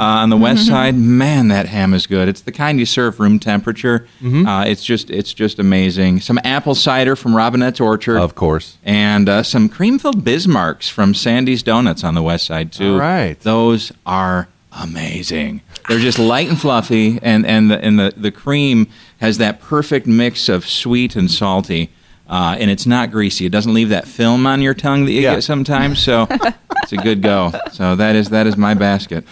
uh, 0.00 0.22
on 0.22 0.30
the 0.30 0.36
west 0.36 0.66
side. 0.66 0.94
Man, 0.96 1.48
that 1.48 1.66
ham 1.66 1.92
is 1.94 2.06
good. 2.06 2.28
It's 2.28 2.40
the 2.40 2.52
kind 2.52 2.78
you 2.80 2.86
serve 2.86 3.20
room 3.20 3.38
temperature. 3.38 4.06
Uh, 4.24 4.64
it's 4.66 4.82
just 4.84 5.10
it's 5.10 5.32
just 5.34 5.58
amazing. 5.58 6.20
Some 6.20 6.38
apple 6.44 6.74
cider 6.74 7.14
from 7.16 7.36
Robinette's 7.36 7.80
Orchard 7.80 8.16
Of 8.18 8.34
course. 8.34 8.78
and 8.84 9.28
uh, 9.28 9.42
some 9.42 9.68
cream-filled 9.68 10.24
Bismarcks 10.24 10.88
from 10.90 11.14
Sandy's 11.14 11.62
Donuts 11.62 12.02
on 12.04 12.14
the 12.14 12.22
west 12.22 12.46
side 12.46 12.72
too. 12.72 12.94
All 12.94 12.98
right. 13.00 13.38
those 13.40 13.92
are 14.06 14.48
amazing. 14.72 15.60
They're 15.88 15.98
just 15.98 16.18
light 16.18 16.48
and 16.48 16.60
fluffy, 16.60 17.18
and 17.22 17.44
and 17.46 17.70
the 17.70 17.78
and 17.84 17.98
the, 17.98 18.12
the 18.16 18.30
cream 18.30 18.86
has 19.20 19.38
that 19.38 19.60
perfect 19.60 20.06
mix 20.06 20.48
of 20.48 20.66
sweet 20.66 21.16
and 21.16 21.30
salty. 21.30 21.90
Uh, 22.30 22.56
and 22.60 22.70
it's 22.70 22.86
not 22.86 23.10
greasy. 23.10 23.44
It 23.44 23.50
doesn't 23.50 23.74
leave 23.74 23.88
that 23.88 24.06
film 24.06 24.46
on 24.46 24.62
your 24.62 24.72
tongue 24.72 25.04
that 25.06 25.12
you 25.12 25.20
Yeah. 25.22 25.34
get 25.34 25.42
sometimes. 25.44 25.98
So 25.98 26.28
it's 26.82 26.92
a 26.92 26.96
good 26.96 27.22
go. 27.22 27.52
So 27.72 27.96
that 27.96 28.14
is 28.14 28.28
that 28.30 28.46
is 28.46 28.56
my 28.56 28.74
basket. 28.74 29.24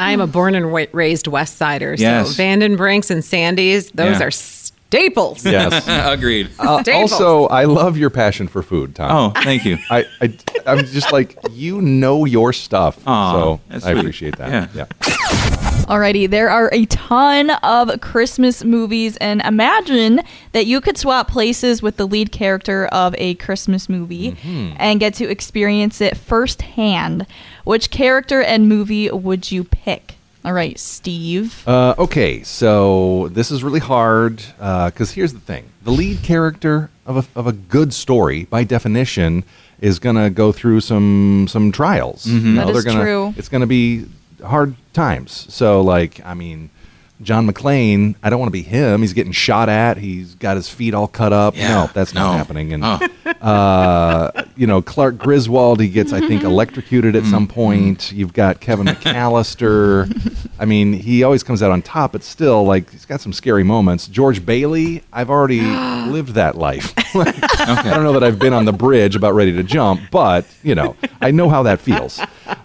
I 0.00 0.10
am 0.10 0.20
a 0.20 0.26
born 0.26 0.56
and 0.56 0.72
wa- 0.72 0.86
raised 0.92 1.28
West 1.28 1.56
Sider. 1.56 1.94
Yes. 1.96 2.30
So 2.30 2.34
Vanden 2.34 2.74
Brinks 2.76 3.10
and 3.10 3.24
Sandy's, 3.24 3.92
those 3.92 4.18
Yeah. 4.18 4.26
are 4.26 4.30
staples. 4.32 5.44
Yes. 5.46 5.84
Agreed. 6.12 6.50
Uh, 6.58 6.82
Staples. 6.82 7.12
also, 7.12 7.46
I 7.46 7.64
love 7.66 7.96
your 7.96 8.10
passion 8.10 8.48
for 8.48 8.62
food, 8.64 8.96
Tom. 8.96 9.10
Oh, 9.36 9.40
thank 9.42 9.64
you. 9.64 9.78
I, 9.88 10.04
I, 10.20 10.36
I'm 10.66 10.84
just 10.86 11.12
like 11.12 11.36
you 11.52 11.80
know 11.80 12.24
your 12.24 12.52
stuff, 12.52 12.98
Aw, 13.06 13.32
so 13.32 13.60
I 13.70 13.78
sweet. 13.78 13.96
appreciate 13.98 14.36
that. 14.38 14.74
Yeah. 14.74 14.86
yeah. 15.08 15.50
Alrighty, 15.84 16.28
there 16.30 16.48
are 16.48 16.70
a 16.72 16.86
ton 16.86 17.50
of 17.50 18.00
Christmas 18.00 18.64
movies, 18.64 19.18
and 19.18 19.42
imagine 19.42 20.22
that 20.52 20.64
you 20.64 20.80
could 20.80 20.96
swap 20.96 21.28
places 21.28 21.82
with 21.82 21.98
the 21.98 22.06
lead 22.06 22.32
character 22.32 22.86
of 22.86 23.14
a 23.18 23.34
Christmas 23.34 23.88
movie 23.88 24.32
Mm-hmm. 24.32 24.76
and 24.78 24.98
get 24.98 25.12
to 25.14 25.28
experience 25.28 26.00
it 26.00 26.16
firsthand. 26.16 27.26
Which 27.64 27.90
character 27.90 28.42
and 28.42 28.68
movie 28.68 29.10
would 29.10 29.50
you 29.52 29.64
pick? 29.64 30.14
All 30.44 30.52
right, 30.54 30.78
Steve. 30.78 31.66
Uh, 31.68 31.94
okay, 31.98 32.42
so 32.42 33.28
this 33.32 33.50
is 33.50 33.62
really 33.62 33.80
hard 33.80 34.42
because 34.58 35.12
here's 35.12 35.32
the 35.34 35.40
thing: 35.40 35.64
the 35.82 35.90
lead 35.90 36.22
character 36.22 36.90
of 37.06 37.16
a 37.18 37.38
of 37.38 37.46
a 37.46 37.52
good 37.52 37.92
story, 37.94 38.44
by 38.44 38.64
definition, 38.64 39.44
is 39.80 39.98
going 39.98 40.16
to 40.16 40.30
go 40.30 40.50
through 40.52 40.80
some 40.80 41.46
some 41.48 41.72
trials. 41.72 42.26
You 42.26 42.54
That 42.56 42.68
is 42.70 42.84
gonna, 42.84 43.00
true. 43.02 43.34
It's 43.36 43.48
going 43.48 43.62
to 43.62 43.66
be 43.66 44.04
hard 44.44 44.76
times. 44.92 45.46
So, 45.52 45.80
like, 45.80 46.20
I 46.24 46.34
mean. 46.34 46.70
John 47.22 47.48
McClane, 47.48 48.16
I 48.24 48.28
don't 48.28 48.40
want 48.40 48.48
to 48.48 48.52
be 48.52 48.62
him. 48.62 49.00
He's 49.00 49.12
getting 49.12 49.32
shot 49.32 49.68
at. 49.68 49.96
He's 49.96 50.34
got 50.34 50.56
his 50.56 50.68
feet 50.68 50.94
all 50.94 51.06
cut 51.06 51.32
up. 51.32 51.56
Yeah, 51.56 51.68
no, 51.68 51.90
that's 51.94 52.12
not 52.12 52.36
happening. 52.36 52.72
And 52.72 52.82
Oh. 52.84 52.98
uh, 53.40 54.44
you 54.56 54.66
know, 54.66 54.82
Clark 54.82 55.16
Griswold, 55.18 55.80
he 55.80 55.88
gets, 55.88 56.12
I 56.12 56.20
think, 56.26 56.42
electrocuted 56.42 57.14
at 57.14 57.24
some 57.24 57.46
point. 57.46 58.10
You've 58.12 58.32
got 58.32 58.60
Kevin 58.60 58.86
McCallister. 58.86 60.10
I 60.58 60.64
mean, 60.64 60.92
he 60.92 61.22
always 61.22 61.44
comes 61.44 61.62
out 61.62 61.70
on 61.70 61.82
top, 61.82 62.12
but 62.12 62.24
still, 62.24 62.64
like, 62.64 62.90
he's 62.90 63.06
got 63.06 63.20
some 63.20 63.32
scary 63.32 63.62
moments. 63.62 64.08
George 64.08 64.44
Bailey, 64.44 65.02
I've 65.12 65.30
already 65.30 65.60
lived 66.10 66.30
that 66.34 66.58
life. 66.58 66.92
I 67.14 67.90
don't 67.94 68.02
know 68.02 68.12
that 68.14 68.24
I've 68.24 68.40
been 68.40 68.52
on 68.52 68.64
the 68.64 68.72
bridge 68.72 69.14
about 69.14 69.34
ready 69.34 69.52
to 69.52 69.62
jump, 69.62 70.00
but, 70.10 70.46
you 70.64 70.74
know, 70.74 70.96
I 71.20 71.30
know 71.30 71.48
how 71.48 71.62
that 71.62 71.80
feels. 71.80 72.20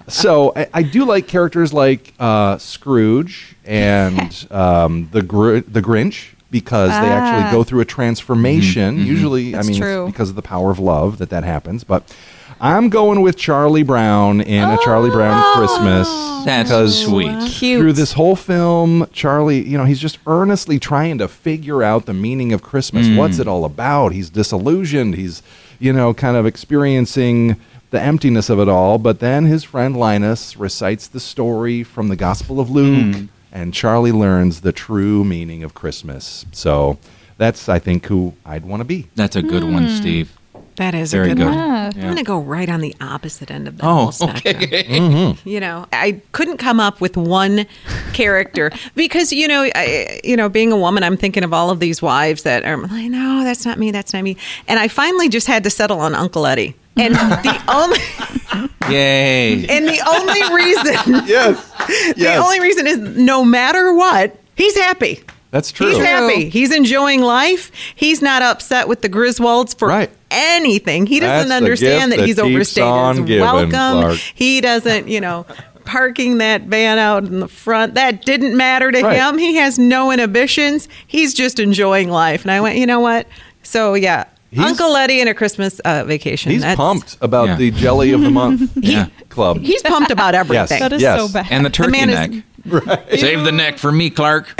So 0.09 0.51
I, 0.55 0.67
I 0.73 0.83
do 0.83 1.05
like 1.05 1.27
characters 1.27 1.71
like 1.73 2.13
uh, 2.19 2.57
Scrooge 2.57 3.55
and 3.65 4.47
um, 4.51 5.09
the, 5.11 5.21
Gr- 5.21 5.59
the 5.59 5.81
Grinch. 5.81 6.33
Because 6.51 6.89
they 6.89 6.95
actually 7.11 7.43
Ah. 7.43 7.51
go 7.51 7.63
through 7.63 7.81
a 7.81 7.85
transformation. 7.85 8.97
Usually, 9.05 9.51
That's 9.51 9.67
I 9.67 9.69
mean, 9.69 9.77
it's 9.77 9.85
true. 9.85 10.07
because 10.07 10.29
of 10.31 10.35
the 10.35 10.41
power 10.41 10.71
of 10.71 10.79
love 10.79 11.19
that 11.19 11.29
that 11.29 11.43
happens. 11.43 11.83
But 11.83 12.11
I'm 12.59 12.89
going 12.89 13.21
with 13.21 13.37
Charlie 13.37 13.83
Brown 13.83 14.41
in 14.41 14.63
a 14.67 14.75
Charlie 14.83 15.11
Brown 15.11 15.43
Christmas. 15.55 16.07
That's 16.45 16.67
because 16.69 17.05
sweet. 17.05 17.51
Cute. 17.51 17.79
through 17.79 17.93
this 17.93 18.13
whole 18.13 18.35
film, 18.35 19.07
Charlie, 19.13 19.61
you 19.63 19.77
know, 19.77 19.85
he's 19.85 19.99
just 19.99 20.17
earnestly 20.25 20.79
trying 20.79 21.19
to 21.19 21.27
figure 21.27 21.83
out 21.83 22.07
the 22.07 22.15
meaning 22.15 22.51
of 22.51 22.63
Christmas. 22.63 23.07
What's 23.15 23.37
it 23.37 23.47
all 23.47 23.63
about? 23.63 24.13
He's 24.13 24.31
disillusioned. 24.31 25.13
He's, 25.13 25.43
you 25.77 25.93
know, 25.93 26.15
kind 26.15 26.35
of 26.35 26.47
experiencing 26.47 27.57
the 27.91 28.01
emptiness 28.01 28.49
of 28.49 28.59
it 28.59 28.69
all. 28.69 28.97
But 28.97 29.19
then 29.19 29.45
his 29.45 29.63
friend 29.63 29.95
Linus 29.95 30.57
recites 30.57 31.07
the 31.07 31.19
story 31.19 31.83
from 31.83 32.07
the 32.09 32.15
Gospel 32.15 32.59
of 32.59 32.69
Luke, 32.69 33.15
hmm. 33.15 33.25
and 33.51 33.73
Charlie 33.73 34.11
learns 34.11 34.61
the 34.61 34.71
true 34.71 35.23
meaning 35.23 35.63
of 35.63 35.73
Christmas. 35.73 36.45
So 36.51 36.97
that's, 37.37 37.69
I 37.69 37.79
think, 37.79 38.05
who 38.05 38.33
I'd 38.45 38.65
want 38.65 38.81
to 38.81 38.85
be. 38.85 39.07
That's 39.15 39.35
a 39.35 39.41
good 39.41 39.63
one, 39.63 39.83
hmm. 39.83 39.95
Steve. 39.95 40.35
That 40.79 40.95
is 40.95 41.11
Very 41.11 41.31
a 41.31 41.35
good, 41.35 41.39
good. 41.39 41.45
one. 41.47 41.55
Yeah. 41.57 41.85
I'm 41.85 42.01
going 42.01 42.15
to 42.15 42.23
go 42.23 42.39
right 42.39 42.69
on 42.69 42.79
the 42.79 42.95
opposite 43.01 43.51
end 43.51 43.67
of 43.67 43.77
the 43.77 43.85
Oh, 43.85 43.95
whole 43.95 44.11
spectrum. 44.13 44.55
Mm-hmm. 44.69 45.49
You 45.49 45.59
know, 45.59 45.85
I 45.91 46.21
couldn't 46.31 46.55
come 46.55 46.79
up 46.79 47.01
with 47.01 47.17
one 47.17 47.65
character 48.13 48.71
because 48.95 49.33
you 49.33 49.49
know, 49.49 49.69
I, 49.75 50.21
you 50.23 50.37
know, 50.37 50.47
being 50.47 50.71
a 50.71 50.77
woman, 50.77 51.03
I'm 51.03 51.17
thinking 51.17 51.43
of 51.43 51.53
all 51.53 51.69
of 51.69 51.81
these 51.81 52.01
wives 52.01 52.43
that 52.43 52.63
are 52.63 52.77
like, 52.77 53.11
no, 53.11 53.43
that's 53.43 53.65
not 53.65 53.77
me, 53.77 53.91
that's 53.91 54.13
not 54.13 54.23
me, 54.23 54.37
and 54.69 54.79
I 54.79 54.87
finally 54.87 55.27
just 55.27 55.47
had 55.47 55.65
to 55.65 55.69
settle 55.69 55.99
on 55.99 56.15
Uncle 56.15 56.45
Eddie. 56.45 56.75
And 56.99 57.15
the 57.15 57.63
only 57.67 58.93
Yay. 58.93 59.65
and 59.67 59.87
the 59.87 60.01
only 60.07 60.55
reason 60.55 61.23
Yes. 61.27 62.13
the 62.15 62.35
only 62.35 62.59
reason 62.59 62.87
is 62.87 62.97
no 62.97 63.43
matter 63.45 63.93
what, 63.93 64.35
he's 64.55 64.75
happy. 64.75 65.21
That's 65.51 65.71
true. 65.71 65.87
He's 65.87 65.97
happy. 65.97 66.49
He's 66.49 66.73
enjoying 66.73 67.21
life. 67.21 67.71
He's 67.95 68.21
not 68.21 68.41
upset 68.41 68.87
with 68.87 69.01
the 69.01 69.09
Griswolds 69.09 69.77
for 69.77 69.87
Right. 69.87 70.09
anything. 70.29 71.05
He 71.07 71.19
doesn't 71.19 71.49
That's 71.49 71.57
understand 71.61 72.11
that 72.11 72.17
that 72.17 72.25
he's 72.27 72.35
keeps 72.35 72.45
overstayed 72.47 73.15
his 73.17 73.19
giving, 73.25 73.41
welcome. 73.41 73.69
Clark. 73.71 74.19
He 74.35 74.61
doesn't, 74.61 75.07
you 75.07 75.19
know, 75.21 75.45
parking 75.85 76.37
that 76.37 76.63
van 76.63 76.99
out 76.99 77.23
in 77.23 77.39
the 77.39 77.47
front. 77.47 77.95
That 77.95 78.23
didn't 78.25 78.55
matter 78.55 78.91
to 78.91 79.01
Right. 79.01 79.17
him. 79.17 79.39
He 79.39 79.55
has 79.55 79.79
no 79.79 80.11
inhibitions. 80.11 80.87
He's 81.07 81.33
just 81.33 81.59
enjoying 81.59 82.09
life. 82.11 82.43
And 82.43 82.51
I 82.51 82.61
went, 82.61 82.77
you 82.77 82.85
know 82.85 82.99
what? 82.99 83.25
So 83.63 83.95
yeah, 83.95 84.25
He's- 84.51 84.65
Uncle 84.65 84.95
Eddie 84.95 85.19
and 85.19 85.29
a 85.29 85.33
Christmas 85.33 85.79
uh, 85.81 86.03
vacation. 86.05 86.51
He's 86.51 86.61
That's- 86.61 86.77
pumped 86.77 87.17
about 87.21 87.47
Yeah. 87.49 87.55
the 87.57 87.71
Jelly 87.71 88.11
of 88.13 88.21
the 88.21 88.31
Month 88.31 88.71
Yeah. 88.75 89.07
Club. 89.29 89.59
He's 89.59 89.83
pumped 89.83 90.11
about 90.11 90.33
everything. 90.41 90.79
that 90.79 90.91
is 90.93 91.01
yes. 91.01 91.19
so 91.19 91.27
bad. 91.31 91.47
And 91.51 91.65
the 91.65 91.69
turkey 91.69 91.91
man 91.91 92.09
is- 92.09 92.29
neck. 92.29 92.43
Save 93.17 93.45
the 93.45 93.51
neck 93.53 93.77
for 93.77 93.91
me, 93.91 94.09
Clark. 94.09 94.53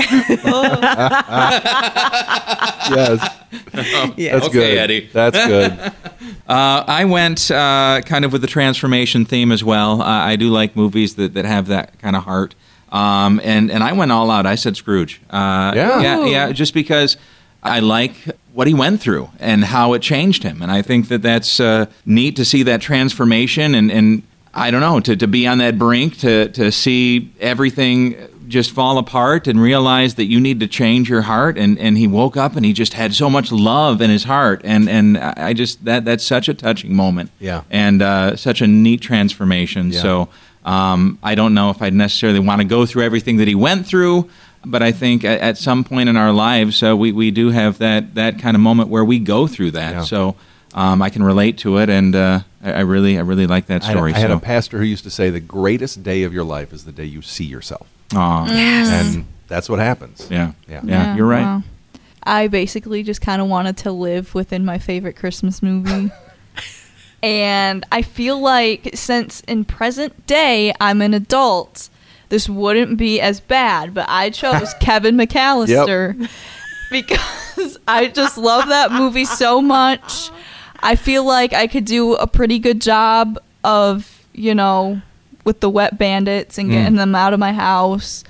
yes. 2.89 3.35
Yeah. 4.17 4.33
That's 4.33 4.45
Okay, 4.47 4.51
good. 4.51 4.77
Eddie. 4.77 5.09
That's 5.11 5.45
good. 5.47 5.71
Uh, 6.47 6.83
I 6.87 7.05
went 7.05 7.51
uh, 7.51 8.01
kind 8.05 8.25
of 8.25 8.31
with 8.33 8.41
the 8.41 8.47
transformation 8.47 9.25
theme 9.25 9.51
as 9.51 9.63
well. 9.63 10.01
Uh, 10.01 10.05
I 10.05 10.35
do 10.35 10.49
like 10.49 10.75
movies 10.75 11.15
that, 11.15 11.33
that 11.33 11.45
have 11.45 11.67
that 11.67 11.99
kind 11.99 12.15
of 12.15 12.23
heart. 12.23 12.55
Um, 12.91 13.39
and, 13.43 13.69
and 13.69 13.83
I 13.83 13.93
went 13.93 14.11
all 14.11 14.31
out. 14.31 14.45
I 14.45 14.55
said 14.55 14.75
Scrooge. 14.77 15.21
Uh, 15.29 15.73
Yeah. 15.75 16.01
yeah. 16.01 16.25
Yeah, 16.25 16.51
just 16.51 16.73
because 16.73 17.17
I 17.61 17.79
like 17.81 18.13
what 18.59 18.67
he 18.67 18.73
went 18.73 18.99
through 18.99 19.29
and 19.39 19.63
how 19.63 19.93
it 19.93 20.01
changed 20.01 20.43
him. 20.43 20.61
And 20.61 20.69
I 20.69 20.81
think 20.81 21.07
that 21.07 21.21
that's 21.21 21.61
uh, 21.61 21.85
neat 22.05 22.35
to 22.35 22.43
see 22.43 22.63
that 22.63 22.81
transformation 22.81 23.73
and, 23.73 23.89
and 23.89 24.21
I 24.53 24.69
don't 24.69 24.81
know, 24.81 24.99
to, 24.99 25.15
to 25.15 25.27
be 25.27 25.47
on 25.47 25.59
that 25.59 25.77
brink, 25.77 26.17
to, 26.17 26.49
to 26.49 26.69
see 26.69 27.31
everything 27.39 28.17
just 28.49 28.71
fall 28.71 28.97
apart 28.97 29.47
and 29.47 29.61
realize 29.61 30.15
that 30.15 30.25
you 30.25 30.41
need 30.41 30.59
to 30.59 30.67
change 30.67 31.09
your 31.09 31.21
heart. 31.21 31.57
And, 31.57 31.79
and 31.79 31.97
he 31.97 32.05
woke 32.05 32.35
up 32.35 32.57
and 32.57 32.65
he 32.65 32.73
just 32.73 32.95
had 32.95 33.13
so 33.13 33.29
much 33.29 33.49
love 33.49 34.01
in 34.01 34.09
his 34.09 34.25
heart. 34.25 34.59
And, 34.65 34.89
and 34.89 35.17
I 35.17 35.53
just, 35.53 35.85
that, 35.85 36.03
that's 36.03 36.25
such 36.25 36.49
a 36.49 36.53
touching 36.53 36.93
moment. 36.93 37.31
Yeah. 37.39 37.61
And 37.69 38.01
uh, 38.01 38.35
such 38.35 38.59
a 38.59 38.67
neat 38.67 38.99
transformation. 38.99 39.93
Yeah. 39.93 40.01
So 40.01 40.29
um, 40.65 41.17
I 41.23 41.35
don't 41.35 41.53
know 41.53 41.69
if 41.69 41.81
I'd 41.81 41.93
necessarily 41.93 42.41
want 42.41 42.59
to 42.59 42.67
go 42.67 42.85
through 42.85 43.03
everything 43.03 43.37
that 43.37 43.47
he 43.47 43.55
went 43.55 43.87
through. 43.87 44.29
But 44.65 44.83
I 44.83 44.91
think 44.91 45.23
at, 45.23 45.39
at 45.39 45.57
some 45.57 45.83
point 45.83 46.09
in 46.09 46.17
our 46.17 46.33
lives, 46.33 46.83
uh, 46.83 46.95
we, 46.95 47.11
we 47.11 47.31
do 47.31 47.49
have 47.49 47.77
that, 47.77 48.15
that 48.15 48.39
kind 48.39 48.55
of 48.55 48.61
moment 48.61 48.89
where 48.89 49.05
we 49.05 49.19
go 49.19 49.47
through 49.47 49.71
that. 49.71 49.93
Yeah. 49.93 50.01
So 50.01 50.35
um, 50.73 51.01
I 51.01 51.09
can 51.09 51.23
relate 51.23 51.57
to 51.59 51.77
it, 51.77 51.89
and 51.89 52.15
uh, 52.15 52.41
I, 52.63 52.71
I 52.73 52.79
really 52.81 53.17
I 53.17 53.21
really 53.21 53.47
like 53.47 53.67
that 53.67 53.83
I 53.83 53.87
had, 53.87 53.91
story. 53.93 54.13
I 54.13 54.19
had 54.19 54.29
so. 54.29 54.37
a 54.37 54.39
pastor 54.39 54.77
who 54.77 54.83
used 54.83 55.03
to 55.05 55.09
say 55.09 55.29
the 55.29 55.39
greatest 55.39 56.03
day 56.03 56.23
of 56.23 56.33
your 56.33 56.43
life 56.43 56.73
is 56.73 56.85
the 56.85 56.91
day 56.91 57.05
you 57.05 57.21
see 57.21 57.45
yourself. 57.45 57.87
Aw. 58.15 58.47
And 58.47 59.25
that's 59.47 59.69
what 59.69 59.79
happens. 59.79 60.27
Yeah. 60.29 60.53
Yeah. 60.67 60.81
Yeah. 60.83 61.15
You're 61.15 61.27
right. 61.27 61.41
wow. 61.41 61.63
I 62.23 62.47
basically 62.47 63.03
just 63.03 63.21
kind 63.21 63.41
of 63.41 63.47
wanted 63.47 63.77
to 63.77 63.91
live 63.91 64.35
within 64.35 64.65
my 64.65 64.77
favorite 64.77 65.15
Christmas 65.15 65.63
movie. 65.63 66.11
and 67.23 67.85
I 67.91 68.01
feel 68.01 68.39
like 68.39 68.91
since 68.93 69.41
in 69.41 69.65
present 69.65 70.27
day 70.27 70.73
I'm 70.79 71.01
an 71.01 71.13
adult, 71.13 71.89
this 72.29 72.47
wouldn't 72.47 72.97
be 72.97 73.19
as 73.19 73.39
bad, 73.39 73.93
but 73.93 74.05
I 74.07 74.29
chose 74.29 74.73
Kevin 74.79 75.17
McCallister 75.17 76.29
because 76.89 77.77
I 77.87 78.07
just 78.07 78.37
love 78.37 78.69
that 78.69 78.91
movie 78.91 79.25
so 79.25 79.61
much. 79.61 80.31
I 80.81 80.95
feel 80.95 81.25
like 81.25 81.53
I 81.53 81.67
could 81.67 81.85
do 81.85 82.13
a 82.13 82.27
pretty 82.27 82.59
good 82.59 82.81
job 82.81 83.39
of, 83.63 84.25
you 84.33 84.55
know, 84.55 85.01
with 85.43 85.59
the 85.59 85.69
wet 85.69 85.97
bandits 85.97 86.57
and 86.57 86.69
getting 86.69 86.93
mm. 86.93 86.97
them 86.97 87.15
out 87.15 87.33
of 87.33 87.39
my 87.39 87.51
house. 87.51 88.23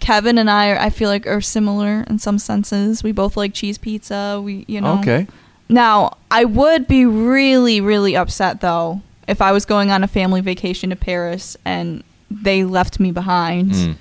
Kevin 0.00 0.38
and 0.38 0.50
I, 0.50 0.70
are, 0.70 0.78
I 0.78 0.90
feel 0.90 1.08
like, 1.08 1.26
are 1.26 1.40
similar 1.40 2.04
in 2.08 2.18
some 2.18 2.38
senses. 2.38 3.02
We 3.02 3.12
both 3.12 3.36
like 3.36 3.54
cheese 3.54 3.78
pizza. 3.78 4.40
We, 4.42 4.64
you 4.66 4.80
know. 4.80 4.98
Okay. 4.98 5.26
Now, 5.68 6.16
I 6.30 6.44
would 6.44 6.86
be 6.86 7.06
really, 7.06 7.80
really 7.80 8.16
upset 8.16 8.60
though 8.60 9.02
if 9.28 9.40
I 9.40 9.52
was 9.52 9.64
going 9.64 9.90
on 9.90 10.04
a 10.04 10.08
family 10.08 10.40
vacation 10.40 10.90
to 10.90 10.96
Paris 10.96 11.56
and 11.64 12.02
they 12.30 12.64
left 12.64 12.98
me 13.00 13.10
behind. 13.12 13.70
Mm. 13.72 13.96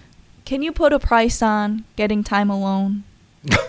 Can 0.46 0.62
you 0.62 0.72
put 0.72 0.94
a 0.94 1.00
price 1.00 1.42
on 1.42 1.86
getting 1.96 2.24
time 2.24 2.50
alone 2.50 3.04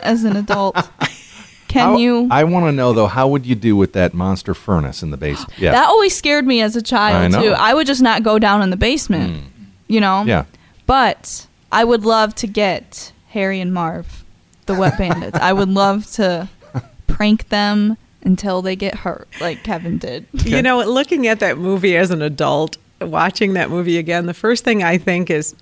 as 0.02 0.24
an 0.24 0.36
adult? 0.36 0.76
Can 1.68 1.88
How- 1.90 1.96
you? 1.96 2.28
I 2.30 2.44
want 2.44 2.66
to 2.66 2.72
know 2.72 2.92
though, 2.92 3.06
how 3.08 3.26
would 3.28 3.44
you 3.46 3.54
do 3.56 3.76
with 3.76 3.94
that 3.94 4.14
monster 4.14 4.54
furnace 4.54 5.02
in 5.02 5.10
the 5.10 5.16
basement? 5.16 5.52
Yeah. 5.58 5.72
That 5.72 5.88
always 5.88 6.14
scared 6.16 6.46
me 6.46 6.60
as 6.62 6.76
a 6.76 6.82
child 6.82 7.34
I 7.34 7.40
too. 7.42 7.50
I 7.52 7.74
would 7.74 7.86
just 7.86 8.00
not 8.02 8.22
go 8.22 8.38
down 8.38 8.62
in 8.62 8.70
the 8.70 8.76
basement, 8.76 9.42
you 9.88 10.00
know. 10.00 10.22
yeah. 10.24 10.44
But 10.86 11.46
I 11.72 11.82
would 11.84 12.04
love 12.04 12.34
to 12.36 12.46
get 12.46 13.12
Harry 13.30 13.60
and 13.60 13.72
Marv, 13.74 14.22
the 14.66 14.74
Wet 14.74 14.96
Bandits. 14.98 15.36
I 15.38 15.52
would 15.52 15.68
love 15.68 16.06
to 16.12 16.48
prank 17.08 17.48
them 17.48 17.96
until 18.22 18.62
they 18.62 18.76
get 18.76 18.94
hurt, 18.94 19.26
like 19.40 19.64
Kevin 19.64 19.98
did. 19.98 20.26
You 20.32 20.62
know, 20.62 20.78
looking 20.84 21.26
at 21.26 21.40
that 21.40 21.58
movie 21.58 21.96
as 21.96 22.10
an 22.10 22.22
adult, 22.22 22.76
watching 23.08 23.54
that 23.54 23.70
movie 23.70 23.98
again, 23.98 24.26
the 24.26 24.34
first 24.34 24.64
thing 24.64 24.82
I 24.82 24.98
think 24.98 25.30
is, 25.30 25.54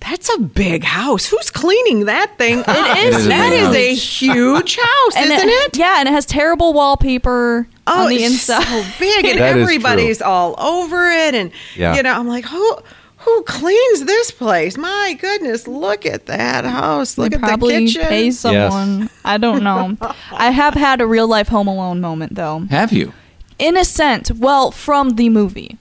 that's 0.00 0.32
a 0.36 0.38
big 0.40 0.84
house. 0.84 1.26
Who's 1.26 1.50
cleaning 1.50 2.04
that 2.04 2.38
thing? 2.38 2.58
It 2.68 3.08
is 3.08 3.14
It 3.16 3.18
is 3.20 3.26
a 3.26 3.28
That 3.28 3.50
big 3.50 3.60
is 3.60 3.66
house. 3.66 3.76
a 3.76 3.94
huge 3.94 4.76
house, 4.76 5.16
And 5.16 5.30
isn't 5.30 5.48
it? 5.48 5.76
Yeah, 5.76 5.96
and 6.00 6.08
it 6.08 6.12
has 6.12 6.24
terrible 6.26 6.72
wallpaper 6.72 7.66
Oh, 7.86 8.04
on 8.04 8.10
the 8.10 8.16
it's 8.16 8.32
inside. 8.34 8.62
so 8.64 8.84
big, 8.98 9.24
and 9.24 9.38
That 9.40 9.56
is 9.56 9.62
everybody's 9.62 10.22
all 10.22 10.54
over 10.60 11.08
it, 11.10 11.34
and 11.34 11.50
Yeah. 11.74 11.96
you 11.96 12.02
know, 12.02 12.12
I'm 12.12 12.28
like, 12.28 12.44
who 12.44 12.76
who 13.22 13.42
cleans 13.42 14.04
this 14.04 14.30
place? 14.30 14.78
My 14.78 15.16
goodness, 15.20 15.66
look 15.66 16.06
at 16.06 16.26
that 16.26 16.64
house! 16.64 17.18
Look 17.18 17.30
they 17.30 17.34
at 17.34 17.40
the 17.40 17.46
probably 17.48 17.86
kitchen. 17.86 18.02
pay 18.06 18.30
someone. 18.30 19.10
I 19.24 19.38
don't 19.38 19.64
know. 19.64 19.96
I 20.30 20.50
have 20.52 20.74
had 20.74 21.00
a 21.00 21.06
real 21.06 21.26
life 21.26 21.48
Home 21.48 21.66
Alone 21.66 22.00
moment 22.00 22.36
though. 22.36 22.60
Have 22.70 22.92
you? 22.92 23.12
in 23.58 23.76
a 23.76 23.84
sense, 23.84 24.30
well, 24.30 24.70
from 24.70 25.16
the 25.16 25.28
movie, 25.28 25.78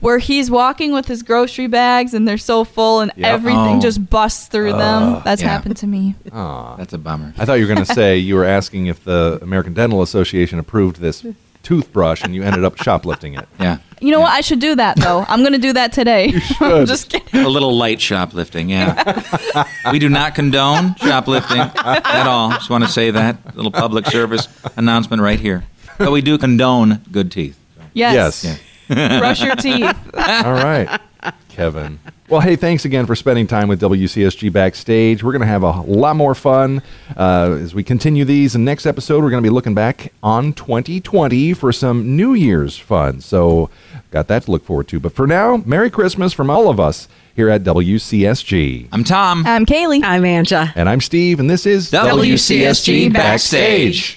where 0.00 0.18
he's 0.18 0.50
walking 0.50 0.92
with 0.92 1.06
his 1.08 1.22
grocery 1.22 1.66
bags 1.66 2.14
and 2.14 2.26
they're 2.26 2.38
so 2.38 2.64
full 2.64 3.00
and 3.00 3.10
Yep. 3.16 3.26
everything 3.26 3.76
Oh. 3.78 3.80
just 3.80 4.08
busts 4.08 4.46
through 4.46 4.72
uh, 4.72 4.78
them. 4.78 5.22
That's 5.24 5.42
yeah. 5.42 5.48
happened 5.48 5.76
to 5.78 5.86
me. 5.86 6.14
Aw. 6.32 6.76
That's 6.76 6.92
a 6.92 6.98
bummer. 6.98 7.32
I 7.38 7.44
thought 7.44 7.54
you 7.54 7.66
were 7.66 7.74
going 7.74 7.84
to 7.86 7.94
say 7.94 8.16
you 8.18 8.34
were 8.36 8.44
asking 8.44 8.86
if 8.86 9.02
the 9.04 9.38
American 9.42 9.74
Dental 9.74 10.02
Association 10.02 10.58
approved 10.58 11.00
this 11.00 11.24
toothbrush 11.64 12.22
and 12.22 12.34
you 12.34 12.42
ended 12.44 12.64
up 12.64 12.80
shoplifting 12.80 13.34
it. 13.34 13.46
Yeah. 13.60 13.78
You 14.00 14.12
know 14.12 14.20
what? 14.20 14.30
I 14.32 14.40
should 14.42 14.60
do 14.60 14.76
that 14.76 14.96
though. 14.96 15.24
I'm 15.28 15.40
going 15.40 15.52
to 15.52 15.58
do 15.58 15.72
that 15.72 15.92
today. 15.92 16.32
I'm 16.60 16.86
just 16.86 17.10
kidding. 17.10 17.40
A 17.44 17.48
little 17.48 17.76
light 17.76 18.00
shoplifting, 18.00 18.70
yeah. 18.70 19.64
we 19.92 19.98
do 19.98 20.08
not 20.08 20.36
condone 20.36 20.94
shoplifting 20.96 21.58
at 21.58 22.26
all. 22.28 22.50
Just 22.52 22.70
want 22.70 22.84
to 22.84 22.90
say 22.90 23.10
that. 23.10 23.56
little 23.56 23.72
public 23.72 24.06
service 24.06 24.46
announcement 24.76 25.20
right 25.20 25.40
here. 25.40 25.64
But 25.98 26.12
we 26.12 26.20
do 26.22 26.38
condone 26.38 27.02
good 27.10 27.32
teeth. 27.32 27.58
Yes. 27.92 28.44
Yes. 28.44 28.60
Brush 29.18 29.42
your 29.42 29.56
teeth. 29.56 29.96
All 30.14 30.54
right, 30.54 31.00
Kevin. 31.48 31.98
Well, 32.28 32.40
hey, 32.40 32.56
thanks 32.56 32.84
again 32.84 33.06
for 33.06 33.14
spending 33.16 33.46
time 33.46 33.68
with 33.68 33.80
WCSG 33.80 34.52
Backstage. 34.52 35.22
We're 35.22 35.32
going 35.32 35.42
to 35.42 35.46
have 35.46 35.62
a 35.62 35.80
lot 35.80 36.14
more 36.16 36.34
fun 36.34 36.82
uh, 37.16 37.58
as 37.60 37.74
we 37.74 37.82
continue 37.82 38.24
these. 38.24 38.54
And 38.54 38.64
next 38.64 38.86
episode, 38.86 39.22
we're 39.22 39.30
going 39.30 39.42
to 39.42 39.46
be 39.46 39.52
looking 39.52 39.74
back 39.74 40.12
on 40.22 40.52
2020 40.52 41.54
for 41.54 41.72
some 41.72 42.16
New 42.16 42.34
Year's 42.34 42.76
fun. 42.78 43.20
So, 43.20 43.70
got 44.10 44.28
that 44.28 44.44
to 44.44 44.50
look 44.50 44.64
forward 44.64 44.88
to. 44.88 45.00
But 45.00 45.12
for 45.12 45.26
now, 45.26 45.62
Merry 45.66 45.90
Christmas 45.90 46.32
from 46.32 46.50
all 46.50 46.68
of 46.70 46.78
us 46.80 47.08
here 47.34 47.50
at 47.50 47.62
WCSG. 47.62 48.88
I'm 48.92 49.04
Tom. 49.04 49.46
I'm 49.46 49.64
Kaylee. 49.64 50.02
I'm 50.02 50.22
Anja. 50.22 50.72
And 50.74 50.88
I'm 50.88 51.00
Steve, 51.00 51.40
and 51.40 51.48
this 51.48 51.66
is 51.66 51.90
WCSG 51.90 53.12
Backstage. 53.12 54.16